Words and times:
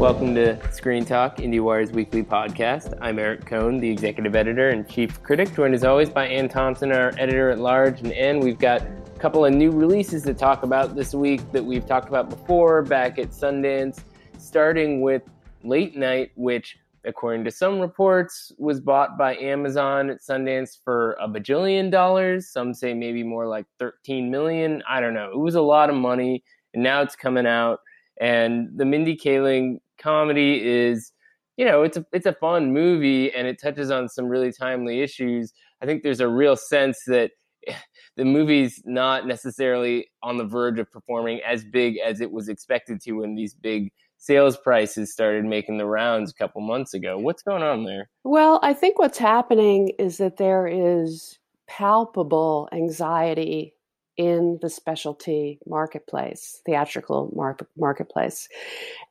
Welcome 0.00 0.34
to 0.36 0.58
Screen 0.72 1.04
Talk, 1.04 1.36
IndieWire's 1.36 1.92
weekly 1.92 2.22
podcast. 2.22 2.96
I'm 3.02 3.18
Eric 3.18 3.44
Kohn, 3.44 3.80
the 3.80 3.90
executive 3.90 4.34
editor 4.34 4.70
and 4.70 4.88
chief 4.88 5.22
critic, 5.22 5.54
joined 5.54 5.74
as 5.74 5.84
always 5.84 6.08
by 6.08 6.26
Anne 6.26 6.48
Thompson, 6.48 6.90
our 6.90 7.12
editor 7.18 7.50
at 7.50 7.58
large. 7.58 8.00
And 8.00 8.10
Anne, 8.14 8.40
we've 8.40 8.58
got 8.58 8.80
a 8.80 9.18
couple 9.18 9.44
of 9.44 9.52
new 9.52 9.70
releases 9.70 10.22
to 10.22 10.32
talk 10.32 10.62
about 10.62 10.96
this 10.96 11.14
week 11.14 11.42
that 11.52 11.62
we've 11.62 11.84
talked 11.84 12.08
about 12.08 12.30
before 12.30 12.80
back 12.80 13.18
at 13.18 13.28
Sundance, 13.28 14.00
starting 14.38 15.02
with 15.02 15.20
Late 15.64 15.98
Night, 15.98 16.30
which, 16.34 16.78
according 17.04 17.44
to 17.44 17.50
some 17.50 17.78
reports, 17.78 18.52
was 18.56 18.80
bought 18.80 19.18
by 19.18 19.36
Amazon 19.36 20.08
at 20.08 20.22
Sundance 20.22 20.78
for 20.82 21.12
a 21.20 21.28
bajillion 21.28 21.90
dollars. 21.90 22.48
Some 22.48 22.72
say 22.72 22.94
maybe 22.94 23.22
more 23.22 23.46
like 23.46 23.66
13 23.78 24.30
million. 24.30 24.82
I 24.88 25.02
don't 25.02 25.12
know. 25.12 25.30
It 25.30 25.38
was 25.38 25.56
a 25.56 25.60
lot 25.60 25.90
of 25.90 25.94
money, 25.94 26.42
and 26.72 26.82
now 26.82 27.02
it's 27.02 27.16
coming 27.16 27.46
out. 27.46 27.80
And 28.18 28.68
the 28.76 28.84
Mindy 28.84 29.16
Kaling 29.16 29.80
comedy 30.00 30.62
is 30.64 31.12
you 31.56 31.64
know 31.64 31.82
it's 31.82 31.96
a 31.96 32.06
it's 32.12 32.26
a 32.26 32.32
fun 32.32 32.72
movie 32.72 33.32
and 33.32 33.46
it 33.46 33.60
touches 33.60 33.90
on 33.90 34.08
some 34.08 34.26
really 34.26 34.52
timely 34.52 35.00
issues. 35.00 35.52
I 35.82 35.86
think 35.86 36.02
there's 36.02 36.20
a 36.20 36.28
real 36.28 36.56
sense 36.56 36.98
that 37.06 37.32
the 38.16 38.24
movie's 38.24 38.82
not 38.84 39.26
necessarily 39.26 40.08
on 40.22 40.36
the 40.36 40.44
verge 40.44 40.78
of 40.78 40.90
performing 40.90 41.40
as 41.46 41.64
big 41.64 41.98
as 41.98 42.20
it 42.20 42.32
was 42.32 42.48
expected 42.48 43.00
to 43.02 43.12
when 43.12 43.34
these 43.34 43.54
big 43.54 43.92
sales 44.18 44.56
prices 44.56 45.12
started 45.12 45.44
making 45.44 45.78
the 45.78 45.86
rounds 45.86 46.30
a 46.30 46.34
couple 46.34 46.60
months 46.60 46.92
ago. 46.92 47.18
What's 47.18 47.42
going 47.42 47.62
on 47.62 47.84
there? 47.84 48.08
Well 48.24 48.60
i 48.62 48.72
think 48.72 48.98
what's 48.98 49.18
happening 49.18 49.90
is 49.98 50.18
that 50.18 50.36
there 50.36 50.66
is 50.66 51.38
palpable 51.66 52.68
anxiety 52.72 53.74
in 54.20 54.58
the 54.60 54.68
specialty 54.68 55.58
marketplace, 55.66 56.60
theatrical 56.66 57.32
mar- 57.34 57.56
marketplace. 57.78 58.50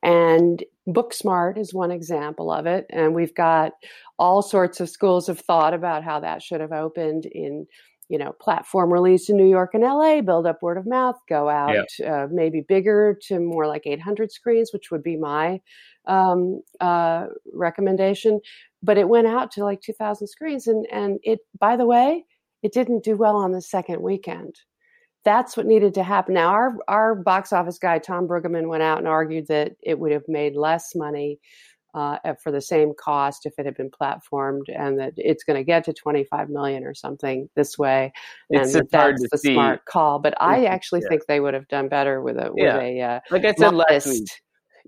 And 0.04 0.62
Booksmart 0.88 1.58
is 1.58 1.74
one 1.74 1.90
example 1.90 2.52
of 2.52 2.66
it. 2.66 2.86
And 2.90 3.12
we've 3.12 3.34
got 3.34 3.72
all 4.20 4.40
sorts 4.40 4.78
of 4.78 4.88
schools 4.88 5.28
of 5.28 5.40
thought 5.40 5.74
about 5.74 6.04
how 6.04 6.20
that 6.20 6.44
should 6.44 6.60
have 6.60 6.70
opened 6.70 7.26
in 7.26 7.66
you 8.08 8.18
know 8.18 8.32
platform 8.40 8.92
release 8.92 9.28
in 9.28 9.36
new 9.36 9.48
york 9.48 9.70
and 9.72 9.84
la 9.84 10.20
build 10.20 10.44
up 10.44 10.60
word 10.62 10.76
of 10.76 10.84
mouth 10.84 11.14
go 11.28 11.48
out 11.48 11.86
uh, 12.04 12.26
maybe 12.28 12.60
bigger 12.60 13.16
to 13.22 13.38
more 13.38 13.68
like 13.68 13.86
800 13.86 14.32
screens 14.32 14.72
which 14.72 14.90
would 14.90 15.04
be 15.04 15.16
my 15.16 15.60
um, 16.06 16.60
uh, 16.80 17.26
recommendation 17.54 18.40
but 18.82 18.98
it 18.98 19.08
went 19.08 19.28
out 19.28 19.52
to 19.52 19.62
like 19.62 19.80
2000 19.80 20.26
screens 20.26 20.66
and 20.66 20.88
and 20.90 21.20
it 21.22 21.38
by 21.60 21.76
the 21.76 21.86
way 21.86 22.24
it 22.64 22.72
didn't 22.72 23.04
do 23.04 23.16
well 23.16 23.36
on 23.36 23.52
the 23.52 23.62
second 23.62 24.02
weekend 24.02 24.56
that's 25.24 25.56
what 25.56 25.66
needed 25.66 25.94
to 25.94 26.02
happen. 26.02 26.34
Now, 26.34 26.48
our 26.48 26.76
our 26.88 27.14
box 27.14 27.52
office 27.52 27.78
guy 27.78 27.98
Tom 27.98 28.26
Brueggemann 28.26 28.68
went 28.68 28.82
out 28.82 28.98
and 28.98 29.08
argued 29.08 29.48
that 29.48 29.72
it 29.82 29.98
would 29.98 30.12
have 30.12 30.24
made 30.28 30.56
less 30.56 30.94
money 30.94 31.38
uh, 31.92 32.16
for 32.42 32.52
the 32.52 32.60
same 32.60 32.92
cost 32.98 33.46
if 33.46 33.58
it 33.58 33.66
had 33.66 33.76
been 33.76 33.90
platformed, 33.90 34.64
and 34.74 34.98
that 34.98 35.12
it's 35.16 35.44
going 35.44 35.56
to 35.56 35.64
get 35.64 35.84
to 35.84 35.92
25 35.92 36.48
million 36.48 36.84
or 36.84 36.94
something 36.94 37.48
this 37.56 37.76
way, 37.78 38.12
and 38.50 38.62
it's 38.62 38.72
that 38.72 38.90
that's 38.90 39.26
the 39.30 39.38
see. 39.38 39.54
smart 39.54 39.84
call. 39.84 40.18
But 40.18 40.34
I 40.40 40.66
actually 40.66 41.00
yeah. 41.02 41.08
think 41.08 41.26
they 41.26 41.40
would 41.40 41.54
have 41.54 41.68
done 41.68 41.88
better 41.88 42.22
with 42.22 42.36
a 42.36 42.50
with 42.52 42.64
yeah. 42.64 42.80
a 42.80 43.00
uh, 43.00 43.20
like 43.30 43.44
I 43.44 43.52
said 43.54 43.74
last 43.74 44.06
week 44.06 44.28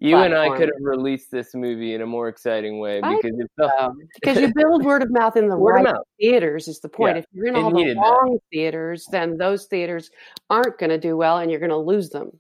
you 0.03 0.17
platform. 0.17 0.43
and 0.43 0.53
I 0.53 0.57
could 0.57 0.69
have 0.69 0.81
released 0.81 1.31
this 1.31 1.55
movie 1.55 1.95
in 1.95 2.03
a 2.03 2.07
more 2.07 2.29
exciting 2.29 2.81
way 2.81 3.01
because 3.01 3.49
felt... 3.57 3.95
because 4.15 4.39
you 4.39 4.53
build 4.53 4.85
word 4.85 5.03
of 5.03 5.13
mouth 5.13 5.37
in 5.37 5.49
the 5.49 5.57
right 5.57 5.95
theaters 6.21 6.67
is 6.67 6.81
the 6.81 6.89
point. 6.89 7.17
Yeah. 7.17 7.21
If 7.21 7.27
you're 7.33 7.47
in 7.47 7.55
all 7.57 7.71
the 7.71 7.95
wrong 7.95 8.33
that. 8.33 8.57
theaters, 8.57 9.07
then 9.13 9.39
those 9.39 9.67
theaters 9.67 10.11
aren't 10.51 10.77
going 10.79 10.91
to 10.91 10.99
do 10.99 11.17
well, 11.17 11.39
and 11.39 11.51
you're 11.51 11.61
going 11.61 11.71
to 11.71 11.77
lose 11.77 12.11
them. 12.11 12.33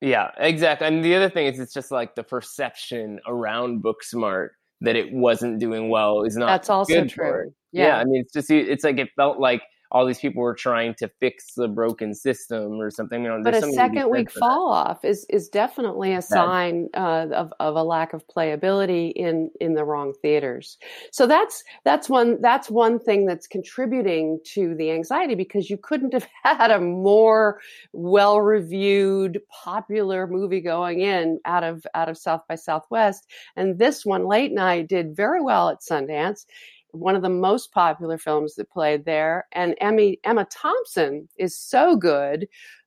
Yeah, 0.00 0.30
exactly. 0.38 0.86
And 0.86 1.04
the 1.04 1.14
other 1.14 1.28
thing 1.28 1.46
is, 1.46 1.60
it's 1.60 1.74
just 1.74 1.90
like 1.90 2.14
the 2.14 2.24
perception 2.24 3.20
around 3.26 3.82
Booksmart 3.82 4.48
that 4.80 4.96
it 4.96 5.12
wasn't 5.12 5.60
doing 5.60 5.90
well 5.90 6.22
is 6.22 6.38
not. 6.38 6.46
That's 6.46 6.70
also 6.70 7.04
true. 7.04 7.52
Yeah. 7.72 7.86
yeah, 7.86 7.96
I 7.98 8.04
mean, 8.04 8.22
it's 8.22 8.32
just 8.32 8.50
it's 8.50 8.84
like 8.84 8.98
it 8.98 9.10
felt 9.14 9.38
like 9.38 9.62
all 9.94 10.04
these 10.04 10.18
people 10.18 10.42
were 10.42 10.54
trying 10.54 10.92
to 10.92 11.08
fix 11.20 11.54
the 11.54 11.68
broken 11.68 12.14
system 12.14 12.80
or 12.80 12.90
something. 12.90 13.22
You 13.22 13.28
know, 13.28 13.40
but 13.44 13.54
a 13.54 13.72
second 13.72 14.10
week 14.10 14.28
fall 14.28 14.68
off 14.68 15.04
is 15.04 15.24
is 15.30 15.48
definitely 15.48 16.12
a 16.12 16.20
sign 16.20 16.88
uh, 16.94 17.28
of 17.32 17.52
of 17.60 17.76
a 17.76 17.82
lack 17.84 18.12
of 18.12 18.26
playability 18.26 19.12
in 19.12 19.52
in 19.60 19.74
the 19.74 19.84
wrong 19.84 20.12
theaters. 20.20 20.78
So 21.12 21.28
that's 21.28 21.62
that's 21.84 22.08
one 22.10 22.40
that's 22.42 22.68
one 22.68 22.98
thing 22.98 23.24
that's 23.24 23.46
contributing 23.46 24.40
to 24.46 24.74
the 24.74 24.90
anxiety 24.90 25.36
because 25.36 25.70
you 25.70 25.78
couldn't 25.78 26.12
have 26.12 26.26
had 26.42 26.72
a 26.72 26.80
more 26.80 27.60
well 27.92 28.40
reviewed, 28.40 29.40
popular 29.48 30.26
movie 30.26 30.60
going 30.60 31.02
in 31.02 31.38
out 31.44 31.62
of 31.62 31.86
out 31.94 32.08
of 32.08 32.18
South 32.18 32.42
by 32.48 32.56
Southwest, 32.56 33.28
and 33.54 33.78
this 33.78 34.04
one 34.04 34.26
late 34.26 34.50
night 34.50 34.88
did 34.88 35.14
very 35.14 35.40
well 35.40 35.68
at 35.68 35.82
Sundance 35.88 36.46
one 36.94 37.16
of 37.16 37.22
the 37.22 37.28
most 37.28 37.72
popular 37.72 38.18
films 38.18 38.54
that 38.54 38.70
played 38.70 39.04
there. 39.04 39.46
And 39.52 39.74
Emmy, 39.80 40.20
Emma 40.24 40.46
Thompson 40.50 41.28
is 41.38 41.58
so 41.58 41.96
good 41.96 42.46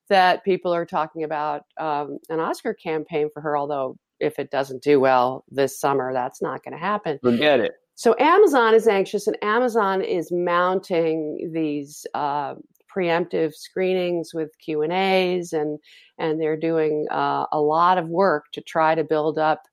that 0.09 0.43
people 0.43 0.73
are 0.73 0.85
talking 0.85 1.23
about 1.23 1.63
um, 1.77 2.19
an 2.29 2.39
Oscar 2.39 2.73
campaign 2.73 3.29
for 3.33 3.41
her, 3.41 3.57
although 3.57 3.97
if 4.19 4.39
it 4.39 4.49
doesn't 4.49 4.81
do 4.81 4.99
well 4.99 5.43
this 5.49 5.79
summer, 5.79 6.13
that's 6.13 6.41
not 6.41 6.63
going 6.63 6.73
to 6.73 6.79
happen. 6.79 7.19
Forget 7.21 7.59
it. 7.59 7.73
So 7.95 8.15
Amazon 8.19 8.73
is 8.73 8.87
anxious, 8.87 9.27
and 9.27 9.37
Amazon 9.41 10.01
is 10.01 10.31
mounting 10.31 11.49
these 11.51 12.05
uh, 12.13 12.53
preemptive 12.95 13.53
screenings 13.53 14.33
with 14.33 14.51
Q 14.63 14.83
and 14.83 14.93
A's, 14.93 15.51
and 15.51 15.79
and 16.19 16.39
they're 16.39 16.57
doing 16.57 17.07
uh, 17.09 17.45
a 17.51 17.59
lot 17.59 17.97
of 17.97 18.07
work 18.07 18.45
to 18.53 18.61
try 18.61 18.95
to 18.95 19.03
build 19.03 19.37
up 19.37 19.63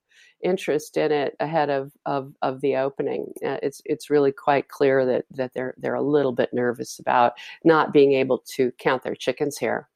interest 0.45 0.95
in 0.95 1.11
it 1.11 1.35
ahead 1.39 1.69
of 1.69 1.91
of, 2.05 2.33
of 2.41 2.61
the 2.61 2.77
opening. 2.77 3.33
Uh, 3.45 3.57
it's 3.63 3.81
it's 3.85 4.09
really 4.09 4.31
quite 4.31 4.69
clear 4.69 5.05
that 5.05 5.25
that 5.31 5.53
they're 5.53 5.73
they're 5.77 5.95
a 5.95 6.01
little 6.01 6.31
bit 6.31 6.53
nervous 6.53 6.99
about 6.99 7.33
not 7.63 7.91
being 7.91 8.13
able 8.13 8.37
to 8.55 8.71
count 8.79 9.03
their 9.03 9.15
chickens 9.15 9.57
here. 9.57 9.89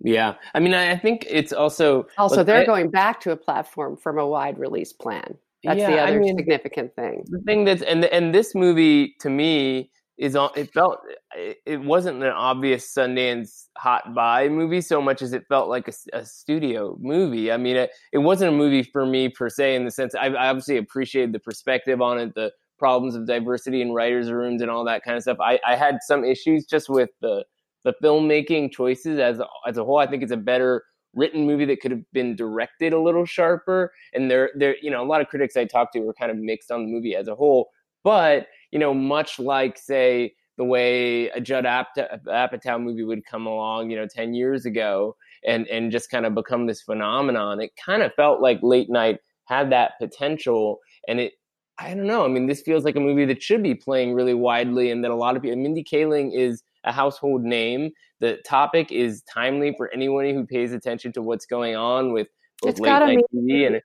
Yeah, 0.00 0.34
I 0.54 0.60
mean, 0.60 0.74
I 0.74 0.96
think 0.96 1.26
it's 1.28 1.52
also 1.52 2.06
also 2.16 2.36
look, 2.36 2.46
they're 2.46 2.62
I, 2.62 2.66
going 2.66 2.90
back 2.90 3.20
to 3.22 3.32
a 3.32 3.36
platform 3.36 3.96
from 3.96 4.18
a 4.18 4.26
wide 4.26 4.58
release 4.58 4.92
plan. 4.92 5.36
That's 5.64 5.78
yeah, 5.78 5.90
the 5.90 5.98
other 5.98 6.16
I 6.16 6.18
mean, 6.18 6.36
significant 6.36 6.94
thing. 6.94 7.24
The 7.28 7.40
thing 7.40 7.64
that's 7.64 7.82
and 7.82 8.04
and 8.06 8.34
this 8.34 8.54
movie 8.54 9.16
to 9.20 9.28
me 9.28 9.90
is 10.18 10.34
on. 10.36 10.50
It 10.56 10.72
felt 10.72 10.98
it 11.36 11.80
wasn't 11.80 12.22
an 12.22 12.30
obvious 12.30 12.92
Sundance 12.92 13.66
hot 13.76 14.14
buy 14.14 14.48
movie 14.48 14.80
so 14.80 15.00
much 15.00 15.22
as 15.22 15.32
it 15.32 15.44
felt 15.48 15.68
like 15.68 15.88
a, 15.88 15.92
a 16.12 16.24
studio 16.24 16.96
movie. 17.00 17.52
I 17.52 17.56
mean, 17.56 17.76
it, 17.76 17.90
it, 18.12 18.18
wasn't 18.18 18.52
a 18.52 18.56
movie 18.56 18.82
for 18.82 19.06
me 19.06 19.28
per 19.28 19.48
se 19.48 19.76
in 19.76 19.84
the 19.84 19.90
sense 19.90 20.14
I, 20.14 20.26
I 20.26 20.48
obviously 20.48 20.76
appreciated 20.76 21.32
the 21.32 21.38
perspective 21.38 22.02
on 22.02 22.18
it, 22.18 22.34
the 22.34 22.52
problems 22.78 23.14
of 23.14 23.26
diversity 23.26 23.80
in 23.80 23.92
writers' 23.92 24.30
rooms 24.30 24.60
and 24.60 24.70
all 24.70 24.84
that 24.84 25.04
kind 25.04 25.16
of 25.16 25.22
stuff. 25.22 25.38
I, 25.40 25.60
I 25.66 25.76
had 25.76 25.98
some 26.02 26.24
issues 26.24 26.66
just 26.66 26.88
with 26.88 27.10
the 27.20 27.44
the 27.84 27.94
filmmaking 28.02 28.72
choices 28.72 29.18
as 29.18 29.40
as 29.66 29.78
a 29.78 29.84
whole. 29.84 29.98
I 29.98 30.06
think 30.06 30.22
it's 30.22 30.32
a 30.32 30.36
better 30.36 30.82
written 31.14 31.46
movie 31.46 31.64
that 31.64 31.80
could 31.80 31.90
have 31.90 32.12
been 32.12 32.36
directed 32.36 32.92
a 32.92 33.00
little 33.00 33.24
sharper. 33.24 33.92
And 34.12 34.30
there, 34.30 34.50
there, 34.54 34.76
you 34.82 34.90
know, 34.90 35.02
a 35.02 35.06
lot 35.06 35.20
of 35.20 35.28
critics 35.28 35.56
I 35.56 35.64
talked 35.64 35.94
to 35.94 36.00
were 36.00 36.14
kind 36.14 36.30
of 36.30 36.36
mixed 36.36 36.70
on 36.70 36.84
the 36.84 36.92
movie 36.92 37.16
as 37.16 37.28
a 37.28 37.34
whole. 37.34 37.70
But 38.04 38.46
you 38.70 38.78
know, 38.78 38.94
much 38.94 39.38
like 39.38 39.78
say 39.78 40.34
the 40.56 40.64
way 40.64 41.28
a 41.30 41.40
Judd 41.40 41.64
Apatow 41.64 42.82
movie 42.82 43.04
would 43.04 43.24
come 43.24 43.46
along, 43.46 43.90
you 43.90 43.96
know, 43.96 44.06
10 44.06 44.34
years 44.34 44.66
ago 44.66 45.16
and, 45.46 45.66
and 45.68 45.92
just 45.92 46.10
kind 46.10 46.26
of 46.26 46.34
become 46.34 46.66
this 46.66 46.82
phenomenon. 46.82 47.60
It 47.60 47.70
kind 47.82 48.02
of 48.02 48.12
felt 48.14 48.40
like 48.40 48.58
late 48.62 48.90
night 48.90 49.20
had 49.44 49.70
that 49.72 49.92
potential 50.00 50.80
and 51.06 51.20
it, 51.20 51.34
I 51.78 51.94
don't 51.94 52.08
know. 52.08 52.24
I 52.24 52.28
mean, 52.28 52.46
this 52.46 52.62
feels 52.62 52.84
like 52.84 52.96
a 52.96 53.00
movie 53.00 53.24
that 53.26 53.40
should 53.40 53.62
be 53.62 53.74
playing 53.74 54.12
really 54.14 54.34
widely 54.34 54.90
and 54.90 55.04
that 55.04 55.12
a 55.12 55.16
lot 55.16 55.36
of 55.36 55.42
people, 55.42 55.58
Mindy 55.58 55.84
Kaling 55.84 56.36
is 56.36 56.64
a 56.82 56.90
household 56.92 57.44
name. 57.44 57.92
The 58.18 58.38
topic 58.44 58.90
is 58.90 59.22
timely 59.32 59.74
for 59.76 59.88
anyone 59.94 60.24
who 60.24 60.44
pays 60.44 60.72
attention 60.72 61.12
to 61.12 61.22
what's 61.22 61.46
going 61.46 61.76
on 61.76 62.12
with 62.12 62.26
it's 62.64 62.80
got 62.80 63.02
a 63.02 63.06
TV 63.32 63.66
and, 63.68 63.80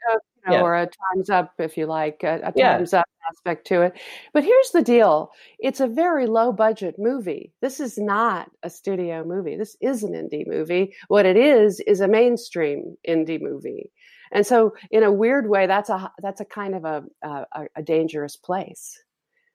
know, 0.47 0.53
yeah. 0.53 0.61
or 0.61 0.75
a 0.75 0.87
times 0.87 1.29
up 1.29 1.53
if 1.59 1.77
you 1.77 1.85
like, 1.85 2.23
a, 2.23 2.35
a 2.43 2.51
times 2.51 2.93
yeah. 2.93 2.99
up 2.99 3.05
aspect 3.29 3.67
to 3.67 3.81
it. 3.81 3.93
But 4.33 4.43
here's 4.43 4.71
the 4.71 4.81
deal: 4.81 5.31
it's 5.59 5.79
a 5.79 5.87
very 5.87 6.27
low 6.27 6.51
budget 6.51 6.95
movie. 6.97 7.53
This 7.61 7.79
is 7.79 7.97
not 7.97 8.49
a 8.63 8.69
studio 8.69 9.23
movie. 9.23 9.55
This 9.55 9.75
is 9.81 10.03
an 10.03 10.13
indie 10.13 10.47
movie. 10.47 10.95
What 11.07 11.25
it 11.25 11.37
is 11.37 11.79
is 11.81 12.01
a 12.01 12.07
mainstream 12.07 12.97
indie 13.07 13.41
movie. 13.41 13.91
And 14.31 14.45
so, 14.45 14.73
in 14.89 15.03
a 15.03 15.11
weird 15.11 15.47
way, 15.47 15.67
that's 15.67 15.89
a 15.89 16.11
that's 16.21 16.41
a 16.41 16.45
kind 16.45 16.75
of 16.75 16.85
a 16.85 17.03
a, 17.21 17.65
a 17.75 17.83
dangerous 17.83 18.35
place 18.35 18.99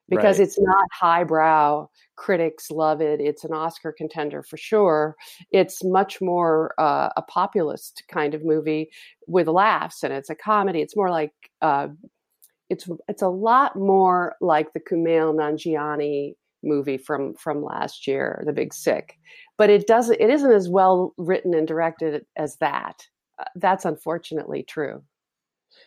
because 0.09 0.39
right. 0.39 0.47
it's 0.47 0.59
not 0.59 0.87
highbrow. 0.91 1.87
Critics 2.15 2.71
love 2.71 3.01
it. 3.01 3.21
It's 3.21 3.43
an 3.43 3.53
Oscar 3.53 3.91
contender 3.91 4.43
for 4.43 4.57
sure. 4.57 5.15
It's 5.51 5.83
much 5.83 6.19
more 6.21 6.73
uh, 6.77 7.09
a 7.15 7.21
populist 7.21 8.03
kind 8.09 8.33
of 8.33 8.43
movie 8.43 8.89
with 9.27 9.47
laughs, 9.47 10.03
and 10.03 10.11
it's 10.11 10.29
a 10.29 10.35
comedy. 10.35 10.81
It's 10.81 10.97
more 10.97 11.09
like 11.09 11.33
uh, 11.61 11.87
it's 12.69 12.89
it's 13.07 13.21
a 13.21 13.29
lot 13.29 13.75
more 13.75 14.35
like 14.41 14.73
the 14.73 14.79
Kumail 14.79 15.33
Nanjiani 15.33 16.33
movie 16.63 16.97
from 16.97 17.35
from 17.35 17.63
last 17.63 18.07
year, 18.07 18.43
The 18.45 18.53
Big 18.53 18.73
Sick, 18.73 19.17
but 19.57 19.69
it 19.69 19.87
doesn't. 19.87 20.19
It 20.19 20.29
isn't 20.29 20.51
as 20.51 20.69
well 20.69 21.13
written 21.17 21.53
and 21.53 21.67
directed 21.67 22.25
as 22.35 22.57
that. 22.57 23.05
Uh, 23.39 23.45
that's 23.55 23.85
unfortunately 23.85 24.63
true. 24.63 25.01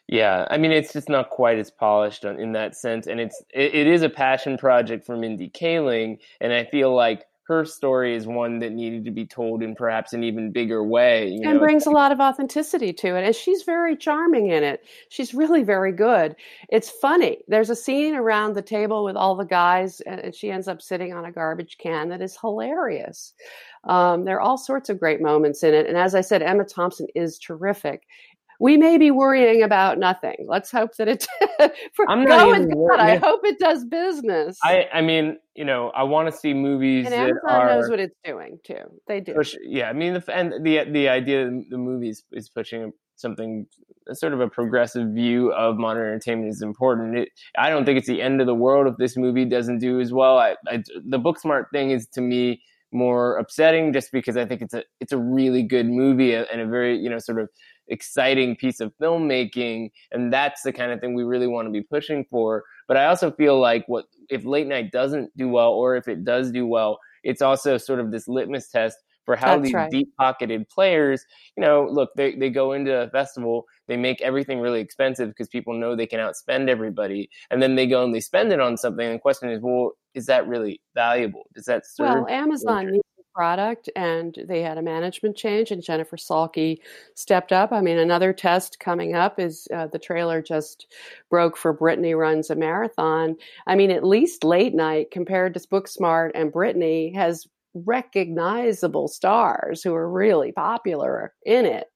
Yeah, 0.08 0.46
I 0.50 0.58
mean 0.58 0.72
it's 0.72 0.92
just 0.92 1.08
not 1.08 1.30
quite 1.30 1.58
as 1.58 1.70
polished 1.70 2.24
in 2.24 2.52
that 2.52 2.76
sense, 2.76 3.06
and 3.06 3.20
it's 3.20 3.42
it, 3.54 3.74
it 3.74 3.86
is 3.86 4.02
a 4.02 4.10
passion 4.10 4.58
project 4.58 5.04
for 5.04 5.16
Mindy 5.16 5.48
Kaling, 5.48 6.18
and 6.40 6.52
I 6.52 6.64
feel 6.64 6.94
like 6.94 7.24
her 7.44 7.64
story 7.64 8.14
is 8.14 8.26
one 8.26 8.60
that 8.60 8.72
needed 8.72 9.04
to 9.04 9.10
be 9.10 9.26
told 9.26 9.62
in 9.62 9.74
perhaps 9.74 10.12
an 10.12 10.22
even 10.22 10.52
bigger 10.52 10.84
way. 10.84 11.28
You 11.28 11.48
and 11.48 11.58
brings 11.58 11.86
a 11.86 11.90
lot 11.90 12.12
of 12.12 12.20
authenticity 12.20 12.92
to 12.94 13.16
it. 13.16 13.24
And 13.24 13.34
she's 13.34 13.64
very 13.64 13.96
charming 13.96 14.48
in 14.48 14.62
it. 14.62 14.84
She's 15.08 15.34
really 15.34 15.64
very 15.64 15.92
good. 15.92 16.36
It's 16.68 16.88
funny. 16.88 17.38
There's 17.48 17.68
a 17.68 17.76
scene 17.76 18.14
around 18.14 18.54
the 18.54 18.62
table 18.62 19.02
with 19.04 19.16
all 19.16 19.34
the 19.34 19.44
guys, 19.44 20.00
and 20.02 20.32
she 20.34 20.52
ends 20.52 20.68
up 20.68 20.80
sitting 20.80 21.12
on 21.12 21.24
a 21.24 21.32
garbage 21.32 21.78
can 21.78 22.10
that 22.10 22.22
is 22.22 22.38
hilarious. 22.40 23.34
Um, 23.84 24.24
there 24.24 24.36
are 24.36 24.40
all 24.40 24.58
sorts 24.58 24.88
of 24.88 25.00
great 25.00 25.20
moments 25.20 25.64
in 25.64 25.74
it. 25.74 25.88
And 25.88 25.96
as 25.96 26.14
I 26.14 26.20
said, 26.20 26.42
Emma 26.42 26.64
Thompson 26.64 27.08
is 27.16 27.38
terrific 27.38 28.06
we 28.62 28.76
may 28.76 28.96
be 28.96 29.10
worrying 29.10 29.64
about 29.64 29.98
nothing. 29.98 30.46
Let's 30.46 30.70
hope 30.70 30.94
that 30.96 31.08
it. 31.08 31.26
for, 31.94 32.08
I'm 32.08 32.22
not 32.22 32.46
even 32.46 32.70
God, 32.70 33.00
I 33.00 33.16
hope 33.16 33.40
it 33.42 33.58
does 33.58 33.84
business. 33.84 34.56
I, 34.62 34.86
I 34.94 35.00
mean, 35.00 35.38
you 35.56 35.64
know, 35.64 35.90
I 35.96 36.04
want 36.04 36.30
to 36.30 36.32
see 36.32 36.54
movies. 36.54 37.06
And 37.06 37.14
Amazon 37.14 37.40
are, 37.50 37.66
knows 37.66 37.90
what 37.90 37.98
it's 37.98 38.14
doing 38.22 38.60
too. 38.64 38.84
They 39.08 39.18
do. 39.18 39.34
Push, 39.34 39.56
yeah, 39.64 39.88
I 39.88 39.92
mean, 39.92 40.14
the 40.14 40.24
and 40.32 40.64
the 40.64 40.84
the 40.88 41.08
idea 41.08 41.50
the 41.68 41.76
movie 41.76 42.10
is, 42.10 42.22
is 42.30 42.48
pushing 42.48 42.92
something 43.16 43.66
sort 44.12 44.32
of 44.32 44.40
a 44.40 44.48
progressive 44.48 45.08
view 45.08 45.52
of 45.52 45.76
modern 45.76 46.06
entertainment 46.06 46.50
is 46.50 46.62
important. 46.62 47.18
It, 47.18 47.30
I 47.58 47.68
don't 47.68 47.84
think 47.84 47.98
it's 47.98 48.08
the 48.08 48.22
end 48.22 48.40
of 48.40 48.46
the 48.46 48.54
world 48.54 48.86
if 48.86 48.96
this 48.96 49.16
movie 49.16 49.44
doesn't 49.44 49.78
do 49.78 50.00
as 50.00 50.12
well. 50.12 50.38
I, 50.38 50.54
I, 50.68 50.84
the 51.04 51.18
Booksmart 51.18 51.64
thing 51.72 51.90
is 51.90 52.06
to 52.14 52.20
me 52.20 52.62
more 52.92 53.36
upsetting 53.38 53.92
just 53.92 54.12
because 54.12 54.36
I 54.36 54.44
think 54.44 54.60
it's 54.62 54.74
a 54.74 54.84
it's 55.00 55.12
a 55.12 55.18
really 55.18 55.62
good 55.62 55.86
movie 55.86 56.34
and 56.34 56.60
a 56.60 56.66
very 56.66 56.96
you 56.98 57.10
know 57.10 57.18
sort 57.18 57.40
of 57.40 57.48
exciting 57.88 58.56
piece 58.56 58.80
of 58.80 58.92
filmmaking 59.00 59.90
and 60.12 60.32
that's 60.32 60.62
the 60.62 60.72
kind 60.72 60.92
of 60.92 61.00
thing 61.00 61.14
we 61.14 61.24
really 61.24 61.46
want 61.46 61.66
to 61.66 61.72
be 61.72 61.82
pushing 61.82 62.24
for 62.30 62.64
but 62.88 62.96
i 62.96 63.06
also 63.06 63.30
feel 63.30 63.60
like 63.60 63.84
what 63.86 64.06
if 64.28 64.44
late 64.44 64.66
night 64.66 64.90
doesn't 64.92 65.30
do 65.36 65.48
well 65.48 65.72
or 65.72 65.96
if 65.96 66.08
it 66.08 66.24
does 66.24 66.50
do 66.50 66.66
well 66.66 66.98
it's 67.24 67.42
also 67.42 67.76
sort 67.76 68.00
of 68.00 68.10
this 68.10 68.28
litmus 68.28 68.68
test 68.68 68.98
for 69.24 69.36
how 69.36 69.56
That's 69.56 69.62
these 69.64 69.74
right. 69.74 69.90
deep 69.90 70.08
pocketed 70.18 70.68
players, 70.68 71.24
you 71.56 71.62
know, 71.62 71.86
look, 71.90 72.10
they, 72.16 72.34
they 72.34 72.50
go 72.50 72.72
into 72.72 73.02
a 73.02 73.08
festival, 73.10 73.66
they 73.86 73.96
make 73.96 74.20
everything 74.20 74.60
really 74.60 74.80
expensive 74.80 75.28
because 75.28 75.48
people 75.48 75.74
know 75.74 75.94
they 75.94 76.06
can 76.06 76.18
outspend 76.18 76.68
everybody. 76.68 77.30
And 77.50 77.62
then 77.62 77.76
they 77.76 77.86
go 77.86 78.04
and 78.04 78.14
they 78.14 78.20
spend 78.20 78.52
it 78.52 78.60
on 78.60 78.76
something. 78.76 79.06
And 79.06 79.16
the 79.16 79.20
question 79.20 79.50
is, 79.50 79.60
well, 79.62 79.92
is 80.14 80.26
that 80.26 80.46
really 80.48 80.80
valuable? 80.94 81.44
Does 81.54 81.66
that 81.66 81.86
serve? 81.86 82.08
Well, 82.08 82.28
Amazon 82.28 83.00
product 83.34 83.88
and 83.96 84.38
they 84.46 84.62
had 84.62 84.78
a 84.78 84.82
management 84.82 85.36
change 85.36 85.70
and 85.70 85.82
Jennifer 85.82 86.16
Salke 86.16 86.78
stepped 87.14 87.52
up. 87.52 87.72
I 87.72 87.80
mean, 87.80 87.98
another 87.98 88.32
test 88.32 88.78
coming 88.80 89.14
up 89.14 89.38
is 89.38 89.68
uh, 89.74 89.86
the 89.86 89.98
trailer 89.98 90.42
just 90.42 90.86
broke 91.30 91.56
for 91.56 91.72
Brittany 91.72 92.14
Runs 92.14 92.50
a 92.50 92.54
Marathon. 92.54 93.36
I 93.66 93.74
mean, 93.74 93.90
at 93.90 94.04
least 94.04 94.44
late 94.44 94.74
night 94.74 95.10
compared 95.10 95.54
to 95.54 95.60
Booksmart 95.60 96.30
and 96.34 96.52
Brittany 96.52 97.12
has 97.14 97.46
recognizable 97.74 99.08
stars 99.08 99.82
who 99.82 99.94
are 99.94 100.10
really 100.10 100.52
popular 100.52 101.32
in 101.44 101.64
it. 101.64 101.86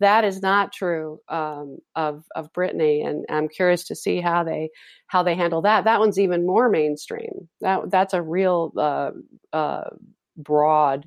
That 0.00 0.24
is 0.24 0.42
not 0.42 0.72
true 0.72 1.20
um, 1.28 1.78
of 1.94 2.24
of 2.34 2.52
Brittany, 2.52 3.02
and 3.02 3.24
I'm 3.30 3.48
curious 3.48 3.84
to 3.84 3.94
see 3.94 4.20
how 4.20 4.42
they 4.42 4.70
how 5.06 5.22
they 5.22 5.34
handle 5.36 5.62
that. 5.62 5.84
That 5.84 6.00
one's 6.00 6.18
even 6.18 6.46
more 6.46 6.68
mainstream. 6.68 7.48
That 7.60 7.90
that's 7.90 8.12
a 8.12 8.22
real 8.22 8.72
uh, 8.76 9.12
uh, 9.52 9.90
broad. 10.36 11.06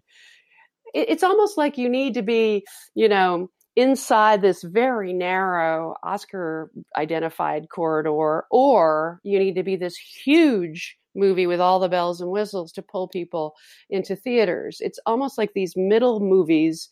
it's 0.93 1.23
almost 1.23 1.57
like 1.57 1.77
you 1.77 1.89
need 1.89 2.13
to 2.13 2.21
be, 2.21 2.65
you 2.95 3.09
know, 3.09 3.49
inside 3.75 4.41
this 4.41 4.63
very 4.63 5.13
narrow 5.13 5.95
Oscar 6.01 6.71
identified 6.95 7.69
corridor, 7.69 8.45
or 8.49 9.19
you 9.23 9.37
need 9.37 9.55
to 9.55 9.63
be 9.63 9.75
this 9.75 9.95
huge 9.95 10.97
movie 11.13 11.47
with 11.47 11.59
all 11.59 11.79
the 11.79 11.89
bells 11.89 12.21
and 12.21 12.31
whistles 12.31 12.71
to 12.71 12.81
pull 12.81 13.07
people 13.07 13.55
into 13.89 14.15
theaters. 14.15 14.79
It's 14.81 14.99
almost 15.05 15.37
like 15.37 15.53
these 15.53 15.75
middle 15.75 16.19
movies 16.19 16.89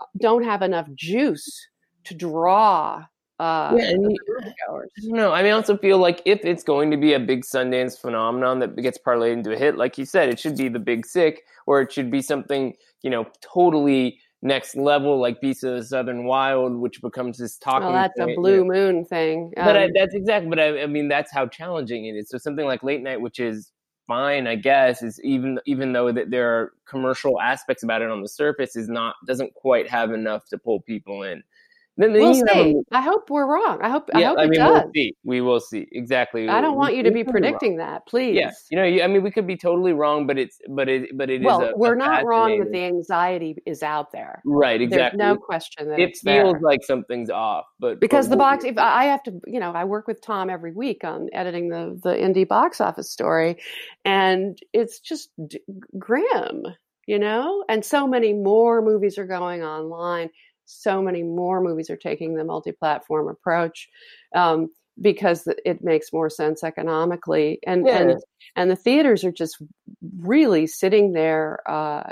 uh, 0.00 0.04
don't 0.18 0.44
have 0.44 0.62
enough 0.62 0.88
juice 0.94 1.68
to 2.04 2.14
draw 2.14 3.04
uh, 3.38 3.74
yeah, 3.76 3.92
no, 5.02 5.30
I 5.30 5.42
mean, 5.42 5.52
I 5.52 5.54
also 5.54 5.76
feel 5.76 5.98
like 5.98 6.22
if 6.24 6.42
it's 6.42 6.64
going 6.64 6.90
to 6.90 6.96
be 6.96 7.12
a 7.12 7.20
big 7.20 7.44
Sundance 7.44 8.00
phenomenon 8.00 8.60
that 8.60 8.74
gets 8.76 8.96
parlayed 8.96 9.34
into 9.34 9.52
a 9.52 9.58
hit, 9.58 9.76
like 9.76 9.98
you 9.98 10.06
said, 10.06 10.30
it 10.30 10.40
should 10.40 10.56
be 10.56 10.68
the 10.68 10.78
Big 10.78 11.04
Sick, 11.04 11.42
or 11.66 11.82
it 11.82 11.92
should 11.92 12.10
be 12.10 12.22
something 12.22 12.74
you 13.02 13.10
know 13.10 13.26
totally 13.42 14.18
next 14.42 14.76
level, 14.76 15.20
like 15.20 15.40
Beast 15.40 15.64
of 15.64 15.76
the 15.76 15.84
Southern 15.84 16.24
Wild, 16.24 16.76
which 16.76 17.00
becomes 17.02 17.38
this 17.38 17.58
talking. 17.58 17.88
Well, 17.88 17.92
that's 17.92 18.18
point, 18.18 18.32
a 18.32 18.34
Blue 18.34 18.54
you 18.54 18.64
know. 18.64 18.72
Moon 18.72 19.04
thing. 19.04 19.52
Um, 19.56 19.64
but 19.64 19.76
I, 19.76 19.88
that's 19.94 20.14
exactly. 20.14 20.48
But 20.48 20.60
I, 20.60 20.82
I 20.82 20.86
mean, 20.86 21.08
that's 21.08 21.32
how 21.32 21.46
challenging 21.46 22.06
it 22.06 22.12
is. 22.12 22.28
So 22.30 22.38
something 22.38 22.64
like 22.64 22.82
Late 22.82 23.02
Night, 23.02 23.20
which 23.20 23.40
is 23.40 23.72
fine, 24.06 24.46
I 24.46 24.54
guess, 24.54 25.02
is 25.02 25.20
even 25.22 25.58
even 25.66 25.92
though 25.92 26.12
that 26.12 26.30
there 26.30 26.48
are 26.54 26.72
commercial 26.86 27.40
aspects 27.40 27.82
about 27.82 28.02
it 28.02 28.10
on 28.10 28.22
the 28.22 28.28
surface, 28.28 28.76
is 28.76 28.88
not 28.88 29.16
doesn't 29.26 29.54
quite 29.54 29.88
have 29.90 30.12
enough 30.12 30.46
to 30.46 30.58
pull 30.58 30.80
people 30.80 31.22
in. 31.22 31.42
Then, 31.98 32.12
we'll 32.12 32.34
see. 32.34 32.76
I 32.92 33.00
hope 33.00 33.30
we're 33.30 33.46
wrong. 33.46 33.80
I 33.82 33.88
hope. 33.88 34.10
Yeah, 34.12 34.18
I 34.18 34.24
hope 34.24 34.38
I 34.38 34.46
mean, 34.46 34.60
does. 34.60 34.82
we'll 34.82 34.92
see. 34.94 35.14
We 35.24 35.40
will 35.40 35.60
see 35.60 35.86
exactly. 35.92 36.46
I 36.48 36.60
don't 36.60 36.76
want 36.76 36.94
you 36.94 37.02
to 37.04 37.10
be 37.10 37.24
predicting 37.24 37.78
that, 37.78 38.06
please. 38.06 38.34
Yes, 38.34 38.66
you 38.70 38.76
know, 38.76 38.84
I 38.84 39.06
mean, 39.06 39.22
we 39.22 39.30
could 39.30 39.46
be 39.46 39.56
totally 39.56 39.94
wrong, 39.94 40.26
but 40.26 40.38
it's, 40.38 40.58
but 40.68 40.90
it, 40.90 41.16
but 41.16 41.30
it 41.30 41.42
well, 41.42 41.62
is. 41.62 41.70
A, 41.70 41.76
we're 41.76 41.94
a 41.94 41.98
not 41.98 42.26
wrong 42.26 42.58
that 42.58 42.70
the 42.70 42.84
anxiety 42.84 43.56
is 43.64 43.82
out 43.82 44.12
there. 44.12 44.42
Right. 44.44 44.80
Exactly. 44.80 45.18
There's 45.18 45.34
no 45.34 45.36
question 45.36 45.88
that 45.88 45.98
it 45.98 46.18
feels 46.22 46.52
there. 46.52 46.60
like 46.60 46.80
something's 46.84 47.30
off, 47.30 47.64
but 47.80 47.98
because 47.98 48.26
but 48.26 48.32
the 48.32 48.36
box, 48.36 48.64
if 48.64 48.76
I 48.76 49.04
have 49.04 49.22
to, 49.22 49.40
you 49.46 49.58
know, 49.58 49.72
I 49.72 49.84
work 49.84 50.06
with 50.06 50.20
Tom 50.20 50.50
every 50.50 50.72
week 50.72 51.02
on 51.02 51.28
editing 51.32 51.70
the 51.70 51.98
the 52.02 52.10
indie 52.10 52.46
box 52.46 52.80
office 52.80 53.10
story, 53.10 53.56
and 54.04 54.58
it's 54.74 55.00
just 55.00 55.30
d- 55.48 55.60
grim 55.98 56.64
you 57.06 57.20
know 57.20 57.64
and 57.68 57.84
so 57.84 58.06
many 58.08 58.32
more 58.32 58.82
movies 58.82 59.16
are 59.16 59.26
going 59.26 59.62
online 59.62 60.28
so 60.66 61.00
many 61.00 61.22
more 61.22 61.60
movies 61.60 61.88
are 61.90 61.96
taking 61.96 62.34
the 62.34 62.44
multi-platform 62.44 63.28
approach 63.28 63.88
um, 64.34 64.68
because 65.00 65.48
it 65.64 65.82
makes 65.82 66.12
more 66.12 66.30
sense 66.30 66.64
economically 66.64 67.58
and 67.66 67.86
yeah. 67.86 67.98
and 67.98 68.22
and 68.56 68.70
the 68.70 68.76
theaters 68.76 69.24
are 69.24 69.32
just 69.32 69.62
really 70.20 70.66
sitting 70.66 71.12
there 71.12 71.58
uh, 71.70 72.10